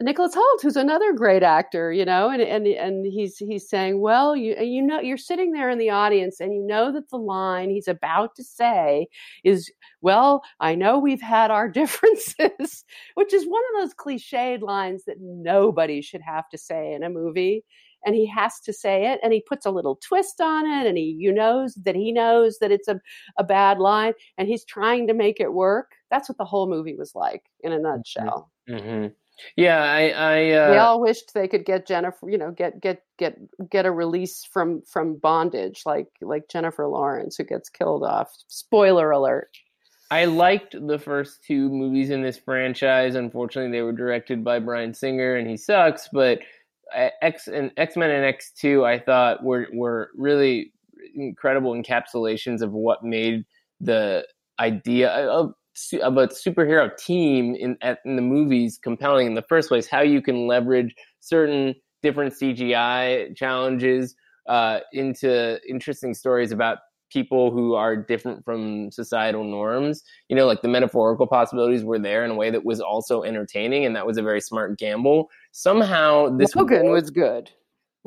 Nicholas 0.02 0.34
Hoult, 0.34 0.62
who's 0.62 0.78
another 0.78 1.12
great 1.12 1.44
actor, 1.44 1.92
you 1.92 2.06
know, 2.06 2.30
and 2.30 2.42
and 2.42 2.66
and 2.66 3.06
he's 3.06 3.38
he's 3.38 3.68
saying, 3.68 4.00
well, 4.00 4.34
you 4.34 4.56
you 4.56 4.82
know, 4.82 5.02
you're 5.02 5.18
sitting 5.18 5.52
there 5.52 5.70
in 5.70 5.78
the 5.78 5.90
audience, 5.90 6.40
and 6.40 6.54
you 6.54 6.66
know 6.66 6.90
that 6.94 7.10
the 7.10 7.18
line 7.18 7.70
he's 7.70 7.88
about 7.90 8.34
to 8.36 8.44
say 8.44 9.08
is, 9.44 9.70
well, 10.02 10.42
I 10.62 10.74
know 10.76 10.98
we've 10.98 11.22
had 11.22 11.52
our 11.52 11.68
differences, 11.82 12.86
which 13.16 13.34
is 13.34 13.46
one 13.46 13.62
of 13.74 13.82
those 13.82 13.94
cliched 13.94 14.62
lines 14.62 15.04
that 15.06 15.18
nobody 15.20 16.02
should 16.02 16.22
have 16.22 16.48
to 16.50 16.58
say 16.58 16.94
in 16.94 17.04
a 17.04 17.10
movie. 17.10 17.66
And 18.06 18.16
he 18.16 18.26
has 18.28 18.62
to 18.62 18.72
say 18.72 19.08
it, 19.12 19.20
and 19.22 19.34
he 19.34 19.42
puts 19.42 19.66
a 19.66 19.72
little 19.72 19.98
twist 19.98 20.40
on 20.40 20.66
it, 20.66 20.88
and 20.88 20.98
he 20.98 21.14
you 21.20 21.34
knows 21.34 21.74
that 21.84 21.96
he 21.96 22.14
knows 22.14 22.60
that 22.60 22.72
it's 22.72 22.88
a, 22.88 23.02
a 23.38 23.44
bad 23.44 23.80
line, 23.80 24.14
and 24.38 24.48
he's 24.48 24.64
trying 24.64 25.08
to 25.08 25.14
make 25.14 25.42
it 25.42 25.52
work. 25.52 25.92
That's 26.10 26.30
what 26.30 26.38
the 26.38 26.46
whole 26.46 26.70
movie 26.70 26.96
was 26.96 27.14
like 27.16 27.44
in 27.60 27.74
a 27.74 27.80
nutshell. 27.80 28.50
Mm-hmm. 28.70 29.08
Yeah, 29.56 29.82
I, 29.82 30.10
I 30.10 30.52
uh, 30.52 30.70
they 30.72 30.78
all 30.78 31.02
wished 31.02 31.34
they 31.34 31.48
could 31.48 31.66
get 31.66 31.88
Jennifer, 31.88 32.30
you 32.30 32.38
know, 32.38 32.52
get 32.52 32.82
get 32.82 33.04
get 33.18 33.38
get 33.70 33.86
a 33.86 33.92
release 33.92 34.46
from 34.52 34.82
from 34.84 35.18
bondage, 35.18 35.84
like 35.86 36.08
like 36.22 36.50
Jennifer 36.50 36.88
Lawrence, 36.88 37.38
who 37.38 37.44
gets 37.44 37.70
killed 37.70 38.04
off. 38.04 38.32
Spoiler 38.48 39.12
alert. 39.12 39.50
I 40.12 40.26
liked 40.26 40.76
the 40.88 40.98
first 40.98 41.44
two 41.44 41.70
movies 41.70 42.10
in 42.10 42.24
this 42.24 42.38
franchise. 42.38 43.16
Unfortunately, 43.16 43.72
they 43.72 43.84
were 43.84 43.94
directed 43.94 44.44
by 44.44 44.60
Bryan 44.60 44.94
Singer, 44.94 45.36
and 45.36 45.48
he 45.48 45.56
sucks. 45.56 46.10
But 46.12 46.40
uh, 46.96 47.10
X 47.22 47.48
and 47.48 47.72
X 47.78 47.96
Men 47.96 48.10
and 48.10 48.26
X 48.26 48.52
Two, 48.52 48.86
I 48.86 49.00
thought 49.00 49.44
were 49.44 49.68
were 49.72 50.10
really 50.16 50.74
incredible 51.16 51.74
encapsulations 51.74 52.62
of 52.62 52.72
what 52.72 53.04
made 53.04 53.46
the 53.80 54.26
idea 54.60 55.10
of 55.10 55.54
of 56.02 56.18
a 56.18 56.28
superhero 56.28 56.96
team 56.98 57.56
in 57.56 57.78
at, 57.82 58.00
in 58.06 58.16
the 58.16 58.22
movies 58.22 58.80
compelling 58.82 59.28
in 59.28 59.36
the 59.36 59.44
first 59.44 59.70
place. 59.70 59.88
How 59.88 60.02
you 60.02 60.22
can 60.22 60.48
leverage 60.48 60.96
certain 61.20 61.76
different 62.02 62.34
CGI 62.34 63.36
challenges 63.36 64.16
uh, 64.48 64.80
into 64.94 65.60
interesting 65.68 66.14
stories 66.14 66.52
about 66.52 66.80
people 67.12 67.52
who 67.52 67.74
are 67.74 67.96
different 67.96 68.46
from 68.46 68.92
societal 68.92 69.44
norms. 69.44 70.04
You 70.30 70.36
know, 70.36 70.46
like 70.46 70.62
the 70.62 70.68
metaphorical 70.68 71.28
possibilities 71.28 71.84
were 71.84 72.00
there 72.00 72.24
in 72.24 72.32
a 72.32 72.36
way 72.36 72.50
that 72.52 72.64
was 72.64 72.80
also 72.80 73.24
entertaining, 73.24 73.86
and 73.86 73.96
that 73.96 74.06
was 74.06 74.18
a 74.18 74.24
very 74.24 74.42
smart 74.42 74.78
gamble. 74.78 75.30
Somehow, 75.52 76.36
this 76.38 76.56
Logan 76.56 76.90
was 76.92 77.10
good. 77.10 77.50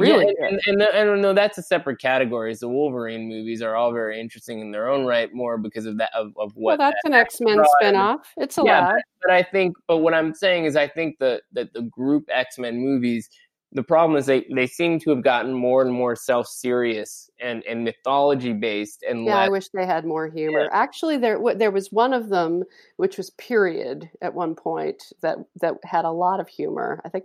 Really? 0.03 0.35
Yeah, 0.39 0.49
and, 0.49 0.61
and, 0.67 0.83
and 0.83 1.23
no, 1.23 1.33
that's 1.33 1.59
a 1.59 1.63
separate 1.63 2.01
category. 2.01 2.55
The 2.55 2.69
Wolverine 2.69 3.29
movies 3.29 3.63
are 3.63 3.77
all 3.77 3.93
very 3.93 4.21
interesting 4.21 4.61
in 4.61 4.71
their 4.71 4.89
own 4.89 5.07
right, 5.07 5.33
more 5.33 5.59
because 5.59 5.87
of 5.87 5.99
that 5.99 6.11
of, 6.15 6.33
of 6.39 6.53
what. 6.55 6.79
Well, 6.79 6.91
that's 6.91 7.01
that 7.05 7.13
an 7.13 7.15
X 7.15 7.41
Men 7.41 7.59
spinoff. 7.83 8.21
It's 8.37 8.59
a 8.59 8.63
Yeah, 8.65 8.93
but, 8.93 9.03
but, 9.23 9.31
I 9.33 9.43
think, 9.43 9.77
but 9.87 9.99
what 9.99 10.15
I'm 10.15 10.35
saying 10.35 10.65
is, 10.65 10.77
I 10.77 10.89
think 10.89 11.19
that 11.19 11.43
that 11.53 11.73
the 11.73 11.83
group 11.83 12.25
X 12.31 12.59
Men 12.59 12.79
movies, 12.79 13.29
the 13.73 13.83
problem 13.83 14.19
is 14.19 14.27
they 14.27 14.47
they 14.55 14.67
seem 14.67 14.99
to 15.01 15.11
have 15.11 15.23
gotten 15.23 15.53
more 15.53 15.83
and 15.83 15.93
more 15.93 16.15
self 16.17 16.47
serious 16.47 17.31
and 17.41 17.63
and 17.65 17.85
mythology 17.85 18.53
based 18.53 19.03
and. 19.09 19.25
Yeah, 19.25 19.37
less, 19.37 19.47
I 19.47 19.51
wish 19.51 19.69
they 19.75 19.87
had 19.87 20.05
more 20.05 20.29
humor. 20.29 20.65
Yeah. 20.65 20.69
Actually, 20.73 21.19
there 21.19 21.39
there 21.55 21.71
was 21.71 21.91
one 21.93 22.13
of 22.13 22.29
them 22.29 22.65
which 22.97 23.17
was 23.17 23.31
period 23.31 24.11
at 24.21 24.35
one 24.35 24.55
point 24.55 25.03
that 25.23 25.39
that 25.61 25.75
had 25.85 26.05
a 26.05 26.11
lot 26.13 26.41
of 26.41 26.49
humor. 26.49 27.01
I 27.05 27.09
think 27.09 27.25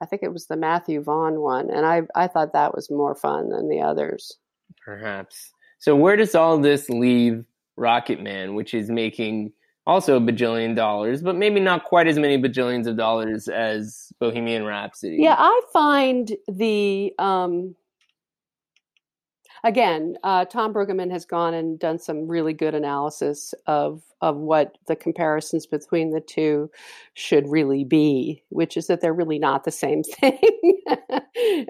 I 0.00 0.06
think 0.06 0.22
it 0.22 0.32
was 0.32 0.46
the 0.46 0.56
Matthew 0.56 1.02
Vaughn 1.02 1.40
one, 1.40 1.70
and 1.70 1.84
I 1.86 2.02
I 2.14 2.26
thought 2.28 2.52
that 2.52 2.74
was 2.74 2.90
more 2.90 3.14
fun 3.14 3.50
than 3.50 3.68
the 3.68 3.80
others. 3.80 4.38
Perhaps. 4.84 5.52
So 5.78 5.94
where 5.94 6.16
does 6.16 6.34
all 6.34 6.58
this 6.58 6.88
leave 6.88 7.44
Rocket 7.76 8.20
Man, 8.20 8.54
which 8.54 8.74
is 8.74 8.90
making 8.90 9.52
also 9.86 10.16
a 10.16 10.20
bajillion 10.20 10.76
dollars, 10.76 11.22
but 11.22 11.36
maybe 11.36 11.60
not 11.60 11.84
quite 11.84 12.06
as 12.06 12.18
many 12.18 12.40
bajillions 12.40 12.86
of 12.86 12.96
dollars 12.96 13.48
as 13.48 14.12
Bohemian 14.20 14.64
Rhapsody? 14.64 15.18
Yeah, 15.20 15.36
I 15.38 15.60
find 15.72 16.36
the 16.46 17.12
um, 17.18 17.74
again, 19.64 20.16
uh, 20.22 20.44
Tom 20.44 20.72
Brueggemann 20.72 21.10
has 21.10 21.24
gone 21.24 21.54
and 21.54 21.78
done 21.78 21.98
some 21.98 22.28
really 22.28 22.52
good 22.52 22.74
analysis 22.74 23.54
of 23.66 24.02
of 24.20 24.36
what 24.36 24.76
the 24.88 24.96
comparisons 24.96 25.64
between 25.64 26.10
the 26.10 26.20
two 26.20 26.68
should 27.14 27.48
really 27.48 27.84
be, 27.84 28.42
which 28.48 28.76
is 28.76 28.88
that 28.88 29.00
they're 29.00 29.14
really 29.14 29.38
not 29.38 29.62
the 29.62 29.70
same 29.70 30.02
thing, 30.20 30.38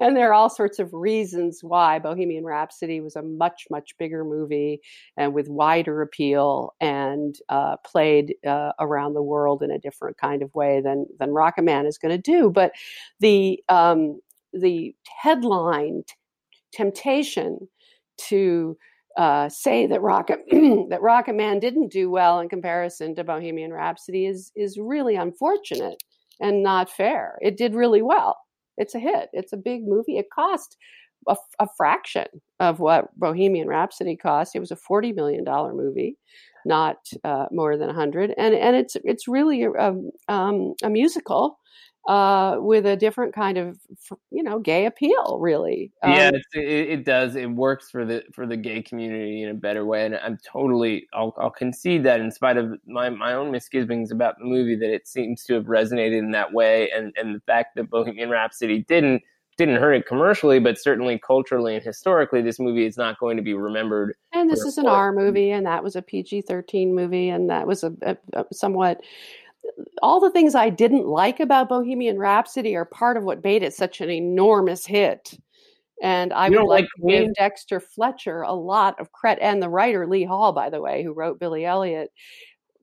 and 0.01 0.17
there 0.17 0.31
are 0.31 0.35
all 0.35 0.51
sorts 0.51 0.79
of 0.79 0.93
reasons 0.93 1.61
why. 1.63 1.99
Bohemian 1.99 2.45
Rhapsody 2.45 3.01
was 3.01 3.17
a 3.17 3.23
much 3.23 3.67
much 3.71 3.97
bigger 3.99 4.25
movie 4.25 4.81
and 5.17 5.35
with 5.35 5.49
wider 5.49 6.03
appeal 6.03 6.75
and 6.81 7.37
uh, 7.49 7.77
played 7.85 8.35
uh, 8.47 8.73
around 8.81 9.15
the 9.15 9.23
world 9.23 9.63
in 9.63 9.71
a 9.71 9.79
different 9.79 10.17
kind 10.19 10.43
of 10.43 10.55
way 10.55 10.81
than 10.81 11.07
than 11.19 11.31
Rocket 11.31 11.63
Man 11.63 11.87
is 11.87 11.99
going 11.99 12.15
to 12.15 12.23
do, 12.23 12.51
but 12.51 12.73
the 13.21 13.63
um, 13.69 14.21
the 14.53 14.95
headline 15.21 16.03
temptation 16.73 17.69
to 18.29 18.77
uh, 19.17 19.49
say 19.49 19.87
that 19.87 20.01
Rocket 20.01 20.41
that 20.91 21.03
Rocket 21.03 21.35
Man 21.35 21.59
didn't 21.59 21.91
do 21.91 22.11
well 22.11 22.41
in 22.41 22.49
comparison 22.49 23.15
to 23.17 23.25
Bohemian 23.25 23.73
Rhapsody 23.73 24.27
is 24.27 24.53
is 24.55 24.79
really 24.79 25.17
unfortunate 25.17 26.03
and 26.41 26.63
not 26.63 26.91
fair. 26.91 27.39
It 27.41 27.57
did 27.57 27.75
really 27.75 28.03
well. 28.03 28.37
It's 28.77 28.95
a 28.95 29.01
hit. 29.01 29.29
It's 29.33 29.53
a 29.53 29.57
big 29.57 29.83
movie. 29.87 30.19
It 30.19 30.27
cost 30.33 30.77
a, 31.27 31.67
fraction 31.77 32.27
of 32.61 32.81
what 32.81 33.09
Bohemian 33.19 33.69
Rhapsody 33.69 34.17
cost. 34.17 34.55
It 34.55 34.61
was 34.61 34.71
a 34.71 34.77
forty 34.77 35.13
million 35.13 35.45
dollar 35.45 35.75
movie, 35.75 36.17
not 36.65 36.97
uh, 37.25 37.47
more 37.51 37.77
than 37.77 37.91
a 37.91 37.95
hundred. 37.95 38.33
And 38.39 38.55
and 38.55 38.77
it's 38.77 38.97
it's 39.05 39.27
really 39.27 39.65
a, 39.65 39.93
um, 40.29 40.75
a 40.83 40.89
musical 40.89 41.59
uh, 42.09 42.57
with 42.59 42.87
a 42.87 42.97
different 42.97 43.35
kind 43.35 43.59
of 43.59 43.79
you 44.31 44.43
know 44.43 44.59
gay 44.59 44.87
appeal 44.87 45.39
really 45.41 45.93
um, 46.03 46.11
yeah 46.11 46.31
it, 46.55 46.91
it, 46.91 47.05
does 47.05 47.37
it 47.37 47.51
works 47.51 47.91
for 47.91 48.07
the 48.07 48.25
for 48.33 48.47
the 48.47 48.57
gay 48.57 48.81
community 48.81 49.43
in 49.43 49.51
a 49.51 49.55
better 49.55 49.85
way 49.85 50.07
and 50.07 50.17
i'm 50.17 50.39
totally 50.39 51.07
I'll, 51.13 51.35
I'll 51.39 51.51
concede 51.51 52.05
that 52.05 52.21
in 52.21 52.31
spite 52.31 52.57
of 52.57 52.73
my, 52.87 53.11
my 53.11 53.35
own 53.35 53.51
misgivings 53.51 54.11
about 54.11 54.39
the 54.39 54.47
movie 54.47 54.75
that 54.77 54.91
it 54.91 55.07
seems 55.07 55.45
to 55.45 55.55
have 55.55 55.65
resonated 55.65 56.19
in 56.19 56.31
that 56.31 56.51
way 56.51 56.91
and 56.91 57.13
and 57.19 57.35
the 57.37 57.41
fact 57.41 57.77
that 57.77 57.91
bohemian 57.91 58.31
rhapsody 58.31 58.85
didn't 58.89 59.23
didn't 59.59 59.77
hurt 59.77 59.95
it 59.95 60.07
commercially, 60.07 60.61
but 60.61 60.79
certainly 60.79 61.19
culturally 61.19 61.75
and 61.75 61.85
historically, 61.85 62.41
this 62.41 62.61
movie 62.61 62.87
is 62.87 62.97
not 62.97 63.19
going 63.19 63.37
to 63.37 63.43
be 63.43 63.55
remembered. 63.55 64.15
And 64.33 64.49
this 64.49 64.61
is 64.61 64.79
an 64.79 64.87
R 64.87 65.13
movie, 65.13 65.51
and 65.51 65.67
that 65.67 65.83
was 65.83 65.97
a 65.97 66.03
PG 66.03 66.43
13 66.43 66.95
movie, 66.95 67.29
and 67.29 67.51
that 67.51 67.67
was 67.67 67.83
a, 67.83 67.93
a, 68.03 68.17
a, 68.35 68.45
somewhat. 68.53 69.01
All 70.03 70.21
the 70.21 70.31
things 70.31 70.55
I 70.55 70.71
didn't 70.71 71.07
like 71.07 71.41
about 71.41 71.69
Bohemian 71.69 72.19
Rhapsody 72.19 72.75
are 72.75 72.85
part 72.85 73.17
of 73.17 73.25
what 73.25 73.45
made 73.45 73.63
it 73.63 73.75
such 73.75 74.01
an 74.01 74.11
enormous 74.11 74.87
hit. 74.87 75.35
And 76.03 76.33
I 76.33 76.49
you 76.49 76.59
would 76.59 76.69
like 76.69 76.85
to 76.85 77.09
give 77.09 77.35
Dexter 77.35 77.81
Fletcher 77.81 78.43
a 78.43 78.53
lot 78.53 79.01
of 79.01 79.11
credit, 79.13 79.43
and 79.43 79.61
the 79.61 79.69
writer 79.69 80.07
Lee 80.07 80.25
Hall, 80.25 80.53
by 80.53 80.71
the 80.71 80.81
way, 80.81 81.03
who 81.03 81.13
wrote 81.13 81.41
Billy 81.41 81.65
Elliot, 81.65 82.11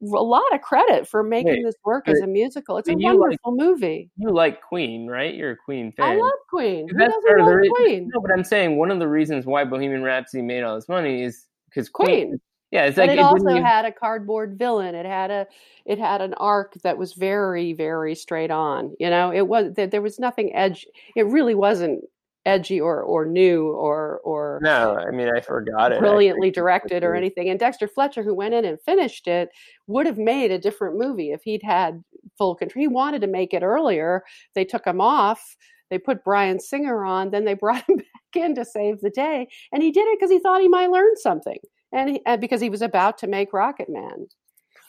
a 0.02 0.06
lot 0.06 0.54
of 0.54 0.62
credit 0.62 1.08
for 1.08 1.24
making 1.24 1.54
Wait, 1.54 1.64
this 1.64 1.76
work 1.86 2.08
as 2.08 2.20
a 2.20 2.28
musical. 2.28 2.78
It's 2.78 2.90
a 2.90 2.94
wonderful 2.94 3.56
like, 3.56 3.66
movie. 3.66 4.10
You 4.18 4.30
like 4.30 4.62
Queen, 4.62 5.08
right? 5.08 5.34
You're 5.34 5.52
a 5.52 5.58
Queen 5.58 5.94
fan. 5.94 6.06
I 6.06 6.16
love 6.16 6.34
Queen. 6.50 6.88
Who 6.90 6.98
doesn't 6.98 7.24
love 7.40 7.56
re- 7.56 7.70
Queen? 7.70 8.10
No, 8.14 8.22
but 8.22 8.32
I'm 8.32 8.44
saying 8.44 8.78
one 8.78 8.92
of 8.92 9.00
the 9.00 9.08
reasons 9.08 9.46
why 9.46 9.64
Bohemian 9.64 10.04
Rhapsody 10.04 10.42
made 10.44 10.64
all 10.64 10.76
this 10.76 10.90
money 10.90 11.24
is 11.24 11.46
because 11.70 11.90
Queen. 11.90 12.08
Queen. 12.08 12.42
Yeah, 12.76 12.88
it's 12.88 12.98
but 12.98 13.08
like 13.08 13.18
it, 13.18 13.20
it 13.20 13.24
also 13.24 13.50
even... 13.52 13.64
had 13.64 13.86
a 13.86 13.92
cardboard 13.92 14.60
villain. 14.60 14.96
It 14.96 15.06
had 15.06 15.32
a 15.32 15.48
it 15.86 15.98
had 15.98 16.22
an 16.22 16.34
arc 16.34 16.74
that 16.84 16.98
was 16.98 17.14
very 17.14 17.72
very 17.72 18.16
straight 18.16 18.52
on. 18.52 18.94
You 19.00 19.10
know, 19.10 19.32
it 19.32 19.48
was 19.48 19.74
there 19.76 20.02
was 20.02 20.20
nothing 20.20 20.54
edge. 20.54 20.86
It 21.16 21.26
really 21.28 21.56
wasn't 21.56 22.04
edgy 22.46 22.80
or 22.80 23.02
or 23.02 23.26
new 23.26 23.70
or 23.70 24.20
or 24.24 24.60
no 24.62 24.96
i 25.00 25.10
mean 25.10 25.28
i 25.36 25.42
forgot 25.42 25.92
it 25.92 25.98
brilliantly 25.98 26.52
directed 26.52 27.04
or 27.04 27.16
anything 27.16 27.50
and 27.50 27.60
dexter 27.60 27.88
fletcher 27.88 28.22
who 28.22 28.36
went 28.36 28.54
in 28.54 28.64
and 28.64 28.80
finished 28.82 29.28
it 29.28 29.50
would 29.88 30.06
have 30.06 30.20
made 30.20 30.52
a 30.52 30.60
different 30.60 30.96
movie 30.96 31.32
if 31.32 31.42
he'd 31.42 31.64
had 31.64 32.04
full 32.38 32.54
control 32.54 32.80
he 32.84 32.88
wanted 32.88 33.20
to 33.20 33.26
make 33.26 33.52
it 33.52 33.64
earlier 33.64 34.24
they 34.54 34.64
took 34.64 34.86
him 34.86 35.02
off 35.02 35.58
they 35.90 35.98
put 35.98 36.24
Bryan 36.24 36.60
Singer 36.60 37.04
on 37.04 37.32
then 37.32 37.46
they 37.46 37.54
brought 37.60 37.90
him 37.90 37.98
back 37.98 38.36
in 38.36 38.54
to 38.54 38.64
save 38.64 39.02
the 39.02 39.10
day 39.10 39.48
and 39.72 39.82
he 39.82 39.92
did 39.92 40.08
it 40.08 40.20
because 40.20 40.30
he 40.30 40.38
thought 40.38 40.62
he 40.62 40.68
might 40.68 40.92
learn 40.92 41.16
something 41.16 41.58
and, 41.92 42.10
he, 42.10 42.22
and 42.26 42.42
because 42.42 42.62
he 42.62 42.70
was 42.70 42.82
about 42.82 43.18
to 43.18 43.28
make 43.28 43.54
rocket 43.54 43.90
man 43.90 44.28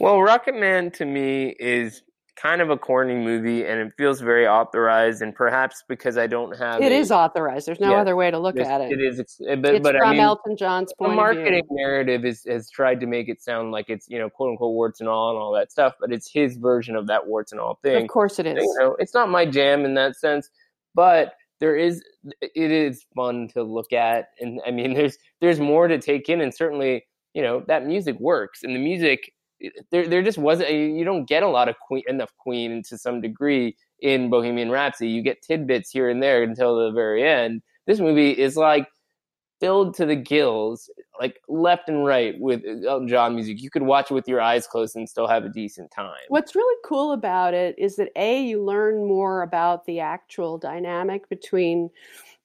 well 0.00 0.20
rocket 0.20 0.54
man 0.54 0.90
to 0.90 1.04
me 1.04 1.54
is 1.58 2.02
kind 2.36 2.60
of 2.60 2.68
a 2.68 2.76
corny 2.76 3.14
movie 3.14 3.64
and 3.64 3.80
it 3.80 3.92
feels 3.96 4.20
very 4.20 4.46
authorized 4.46 5.22
and 5.22 5.34
perhaps 5.34 5.82
because 5.88 6.18
I 6.18 6.26
don't 6.26 6.56
have 6.56 6.82
it 6.82 6.92
a, 6.92 6.94
is 6.94 7.10
authorized. 7.10 7.66
There's 7.66 7.80
no 7.80 7.92
yeah, 7.92 8.00
other 8.00 8.14
way 8.14 8.30
to 8.30 8.38
look 8.38 8.58
at 8.58 8.82
it. 8.82 8.92
It 8.92 9.00
is, 9.00 9.18
it's, 9.18 9.38
but, 9.38 9.74
it's 9.74 9.82
but 9.82 9.96
from 9.96 10.08
I 10.08 10.12
mean, 10.12 10.20
Elton 10.20 10.56
John's 10.56 10.92
point. 10.98 11.12
The 11.12 11.16
marketing 11.16 11.64
narrative 11.70 12.26
is, 12.26 12.44
has 12.46 12.70
tried 12.70 13.00
to 13.00 13.06
make 13.06 13.30
it 13.30 13.42
sound 13.42 13.72
like 13.72 13.86
it's 13.88 14.06
you 14.08 14.18
know 14.18 14.28
quote 14.28 14.50
unquote 14.50 14.74
warts 14.74 15.00
and 15.00 15.08
all 15.08 15.30
and 15.30 15.38
all 15.38 15.52
that 15.54 15.72
stuff, 15.72 15.94
but 15.98 16.12
it's 16.12 16.30
his 16.30 16.56
version 16.56 16.94
of 16.94 17.06
that 17.06 17.26
warts 17.26 17.52
and 17.52 17.60
all 17.60 17.78
thing. 17.82 18.02
Of 18.02 18.08
course, 18.08 18.38
it 18.38 18.46
is. 18.46 18.56
You 18.56 18.76
know, 18.80 18.96
it's 18.98 19.14
not 19.14 19.30
my 19.30 19.46
jam 19.46 19.86
in 19.86 19.94
that 19.94 20.16
sense, 20.16 20.50
but 20.94 21.32
there 21.60 21.76
is 21.76 22.02
it 22.40 22.70
is 22.70 23.04
fun 23.14 23.48
to 23.54 23.62
look 23.62 23.92
at, 23.92 24.28
and 24.40 24.60
I 24.66 24.70
mean, 24.70 24.94
there's 24.94 25.18
there's 25.40 25.60
more 25.60 25.88
to 25.88 25.98
take 25.98 26.28
in, 26.28 26.40
and 26.40 26.54
certainly 26.54 27.04
you 27.34 27.42
know 27.42 27.62
that 27.68 27.86
music 27.86 28.18
works, 28.20 28.62
and 28.62 28.74
the 28.74 28.80
music 28.80 29.32
there 29.90 30.06
there 30.06 30.22
just 30.22 30.38
wasn't 30.38 30.70
you 30.70 31.04
don't 31.04 31.26
get 31.26 31.42
a 31.42 31.48
lot 31.48 31.68
of 31.68 31.78
queen 31.78 32.02
enough 32.08 32.30
queen 32.38 32.82
to 32.88 32.98
some 32.98 33.20
degree 33.20 33.74
in 34.00 34.30
Bohemian 34.30 34.70
Rhapsody. 34.70 35.10
You 35.10 35.22
get 35.22 35.42
tidbits 35.42 35.90
here 35.90 36.10
and 36.10 36.22
there 36.22 36.42
until 36.42 36.76
the 36.76 36.92
very 36.92 37.26
end. 37.26 37.62
This 37.86 38.00
movie 38.00 38.32
is 38.32 38.56
like 38.56 38.88
filled 39.60 39.94
to 39.94 40.06
the 40.06 40.16
gills, 40.16 40.90
like 41.20 41.40
left 41.48 41.88
and 41.88 42.04
right 42.04 42.38
with 42.38 42.62
Elton 42.86 43.08
John 43.08 43.34
music. 43.34 43.60
You 43.60 43.70
could 43.70 43.82
watch 43.82 44.10
it 44.10 44.14
with 44.14 44.28
your 44.28 44.40
eyes 44.40 44.66
closed 44.66 44.96
and 44.96 45.08
still 45.08 45.26
have 45.26 45.44
a 45.44 45.48
decent 45.48 45.90
time. 45.90 46.14
What's 46.28 46.54
really 46.54 46.76
cool 46.84 47.12
about 47.12 47.54
it 47.54 47.74
is 47.78 47.96
that 47.96 48.10
a 48.16 48.42
you 48.42 48.62
learn 48.62 49.06
more 49.06 49.42
about 49.42 49.84
the 49.86 50.00
actual 50.00 50.58
dynamic 50.58 51.28
between 51.28 51.90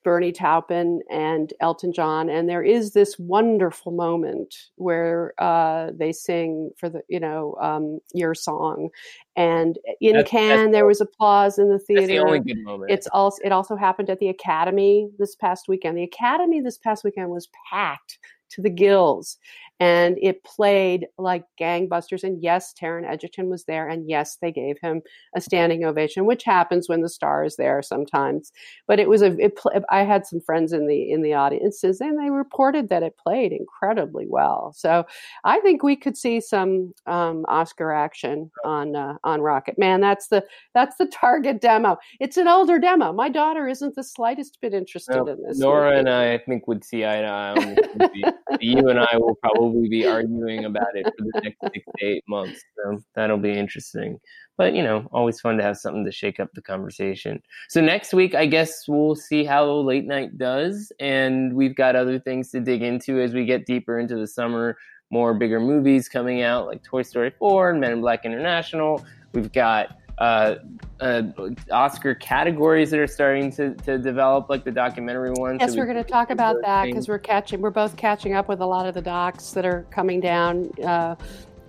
Bernie 0.04 0.32
Taupin 0.32 1.02
and 1.12 1.54
Elton 1.60 1.94
John, 1.94 2.30
and 2.30 2.50
there 2.50 2.64
is 2.64 2.94
this 2.94 3.20
wonderful 3.20 3.92
moment 3.92 4.70
where 4.76 5.34
uh, 5.38 5.92
they 5.96 6.12
sing 6.12 6.72
for 6.76 6.90
the 6.90 7.04
you 7.08 7.20
know 7.20 7.56
um, 7.62 8.00
your 8.14 8.34
song, 8.34 8.90
and 9.36 9.78
in 10.00 10.14
that's, 10.14 10.30
Cannes 10.30 10.58
that's 10.58 10.72
there 10.72 10.88
was 10.88 11.02
applause 11.02 11.60
in 11.60 11.70
the 11.70 11.78
theater. 11.78 12.08
The 12.08 12.20
only 12.20 12.40
good 12.40 12.64
moment. 12.64 12.92
It's 12.92 13.08
also 13.08 13.38
it 13.44 13.52
also 13.52 13.76
happened 13.76 14.10
at 14.10 14.20
the 14.20 14.30
Academy 14.30 15.10
this 15.20 15.36
past 15.36 15.68
weekend. 15.68 15.98
The 15.98 16.04
Academy 16.04 16.62
this 16.62 16.80
past 16.80 17.04
weekend 17.04 17.30
was 17.30 17.50
packed 17.70 18.18
to 18.52 18.62
the 18.62 18.70
gills 18.70 19.38
and 19.82 20.20
it 20.22 20.44
played 20.44 21.08
like 21.18 21.44
gangbusters. 21.60 22.24
And 22.24 22.42
yes, 22.42 22.72
Taron 22.80 23.10
Egerton 23.10 23.50
was 23.50 23.64
there, 23.64 23.90
and 23.90 24.08
yes, 24.08 24.38
they 24.40 24.52
gave 24.52 24.78
him 24.80 25.02
a 25.36 25.42
standing 25.42 25.84
ovation, 25.84 26.26
which 26.26 26.44
happens 26.44 26.88
when 26.88 27.02
the 27.02 27.10
star 27.10 27.44
is 27.44 27.56
there 27.56 27.82
sometimes. 27.82 28.52
But 28.88 29.00
it 29.00 29.10
was 29.10 29.24
a. 29.24 29.36
It, 29.44 29.60
I 29.90 30.04
had 30.04 30.28
some 30.28 30.40
friends 30.40 30.72
in 30.72 30.86
the 30.86 31.12
in 31.12 31.24
the 31.24 31.34
audiences, 31.34 32.00
and 32.00 32.20
they 32.20 32.30
reported 32.30 32.90
that 32.90 33.02
it 33.02 33.18
played 33.18 33.52
incredibly 33.52 34.28
well. 34.30 34.72
So 34.78 35.04
I 35.46 35.60
think 35.62 35.82
we 35.82 35.96
could 35.96 36.16
see 36.16 36.42
some 36.42 36.94
um, 37.08 37.44
Oscar 37.48 37.92
action 37.92 38.52
on 38.64 38.96
uh, 38.96 39.16
on 39.24 39.42
Rocket 39.42 39.80
Man. 39.80 40.00
That's 40.00 40.28
the 40.28 40.46
that's 40.76 40.98
the 40.98 41.08
target 41.12 41.60
demo. 41.60 41.98
It's 42.20 42.38
an 42.38 42.48
older 42.48 42.78
demo. 42.78 43.14
My 43.14 43.30
daughter 43.30 43.68
isn't 43.68 43.96
the 43.96 44.04
slightest 44.04 44.60
bit 44.62 44.76
interested 44.76 45.16
no, 45.16 45.26
in 45.26 45.42
this. 45.42 45.58
Nora 45.58 45.90
movie. 45.90 46.00
and 46.02 46.10
I, 46.10 46.34
I 46.34 46.38
think, 46.38 46.68
would 46.68 46.84
see 46.84 47.04
eye 47.04 47.22
to 47.22 47.28
eye 47.28 47.50
on 47.50 47.76
this 47.76 47.88
movie. 47.96 48.24
you 48.60 48.88
and 48.88 49.00
I 49.00 49.18
will 49.18 49.34
probably 49.36 49.71
probably 49.72 49.90
be 49.90 50.06
arguing 50.06 50.66
about 50.66 50.96
it 50.96 51.06
for 51.06 51.26
the 51.26 51.42
next 51.42 51.58
six 51.74 51.86
to 51.98 52.06
eight 52.06 52.24
months. 52.28 52.62
So 52.78 53.02
that'll 53.16 53.38
be 53.38 53.52
interesting. 53.52 54.20
But 54.58 54.74
you 54.74 54.84
know, 54.84 55.08
always 55.12 55.40
fun 55.40 55.58
to 55.58 55.64
have 55.64 55.78
something 55.78 56.06
to 56.06 56.12
shake 56.12 56.40
up 56.40 56.50
the 56.54 56.62
conversation. 56.62 57.42
So 57.70 57.82
next 57.82 58.14
week, 58.14 58.36
I 58.36 58.46
guess 58.46 58.88
we'll 58.88 59.16
see 59.16 59.44
how 59.44 59.66
late 59.66 60.06
night 60.06 60.38
does, 60.38 60.92
and 61.00 61.56
we've 61.56 61.76
got 61.76 61.96
other 61.96 62.20
things 62.20 62.52
to 62.52 62.60
dig 62.60 62.82
into 62.82 63.20
as 63.20 63.34
we 63.34 63.46
get 63.46 63.66
deeper 63.66 64.00
into 64.00 64.16
the 64.16 64.28
summer. 64.28 64.78
More 65.10 65.34
bigger 65.34 65.60
movies 65.60 66.08
coming 66.08 66.42
out 66.42 66.68
like 66.68 66.84
Toy 66.84 67.02
Story 67.02 67.32
4 67.38 67.72
and 67.72 67.82
Men 67.82 67.92
in 67.92 68.02
Black 68.02 68.24
International. 68.24 69.04
We've 69.34 69.52
got 69.52 69.98
uh, 70.18 70.56
uh, 71.00 71.24
Oscar 71.72 72.16
categories 72.16 72.92
that 72.92 73.00
are 73.00 73.08
starting 73.08 73.52
to, 73.54 73.74
to 73.76 73.98
develop, 73.98 74.50
like 74.50 74.64
the 74.64 74.72
documentary 74.72 75.32
ones. 75.32 75.58
Yes, 75.60 75.72
so 75.72 75.76
we 75.76 75.82
are 75.82 75.86
going 75.86 76.04
to 76.04 76.10
talk 76.10 76.30
about 76.30 76.58
that 76.62 76.86
because 76.86 77.08
we're 77.08 77.20
catching, 77.20 77.62
we're 77.62 77.70
both 77.70 77.98
catching 77.98 78.34
up 78.34 78.48
with 78.48 78.62
a 78.62 78.66
lot 78.66 78.86
of 78.86 78.94
the 78.94 79.02
docs 79.02 79.52
that 79.52 79.66
are 79.66 79.86
coming 79.90 80.20
down 80.20 80.72
uh, 80.84 81.16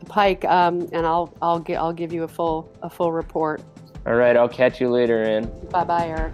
the 0.01 0.07
pike, 0.07 0.45
um, 0.45 0.89
and 0.93 1.07
I'll 1.07 1.33
I'll 1.41 1.61
get 1.61 1.79
I'll 1.79 1.93
give 1.93 2.13
you 2.13 2.25
a 2.25 2.29
full 2.29 2.71
a 2.83 2.91
full 2.91 3.13
report. 3.13 3.63
All 4.07 4.15
right, 4.15 4.37
I'll 4.37 4.49
catch 4.49 4.81
you 4.81 4.91
later, 4.91 5.23
Anne. 5.23 5.51
Bye, 5.71 5.85
bye, 5.85 6.09
Eric. 6.09 6.33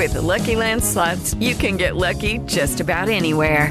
With 0.00 0.14
the 0.14 0.22
Lucky 0.22 0.56
Land 0.56 0.82
slots, 0.82 1.34
you 1.34 1.54
can 1.54 1.76
get 1.76 1.94
lucky 1.94 2.38
just 2.46 2.80
about 2.80 3.10
anywhere. 3.10 3.70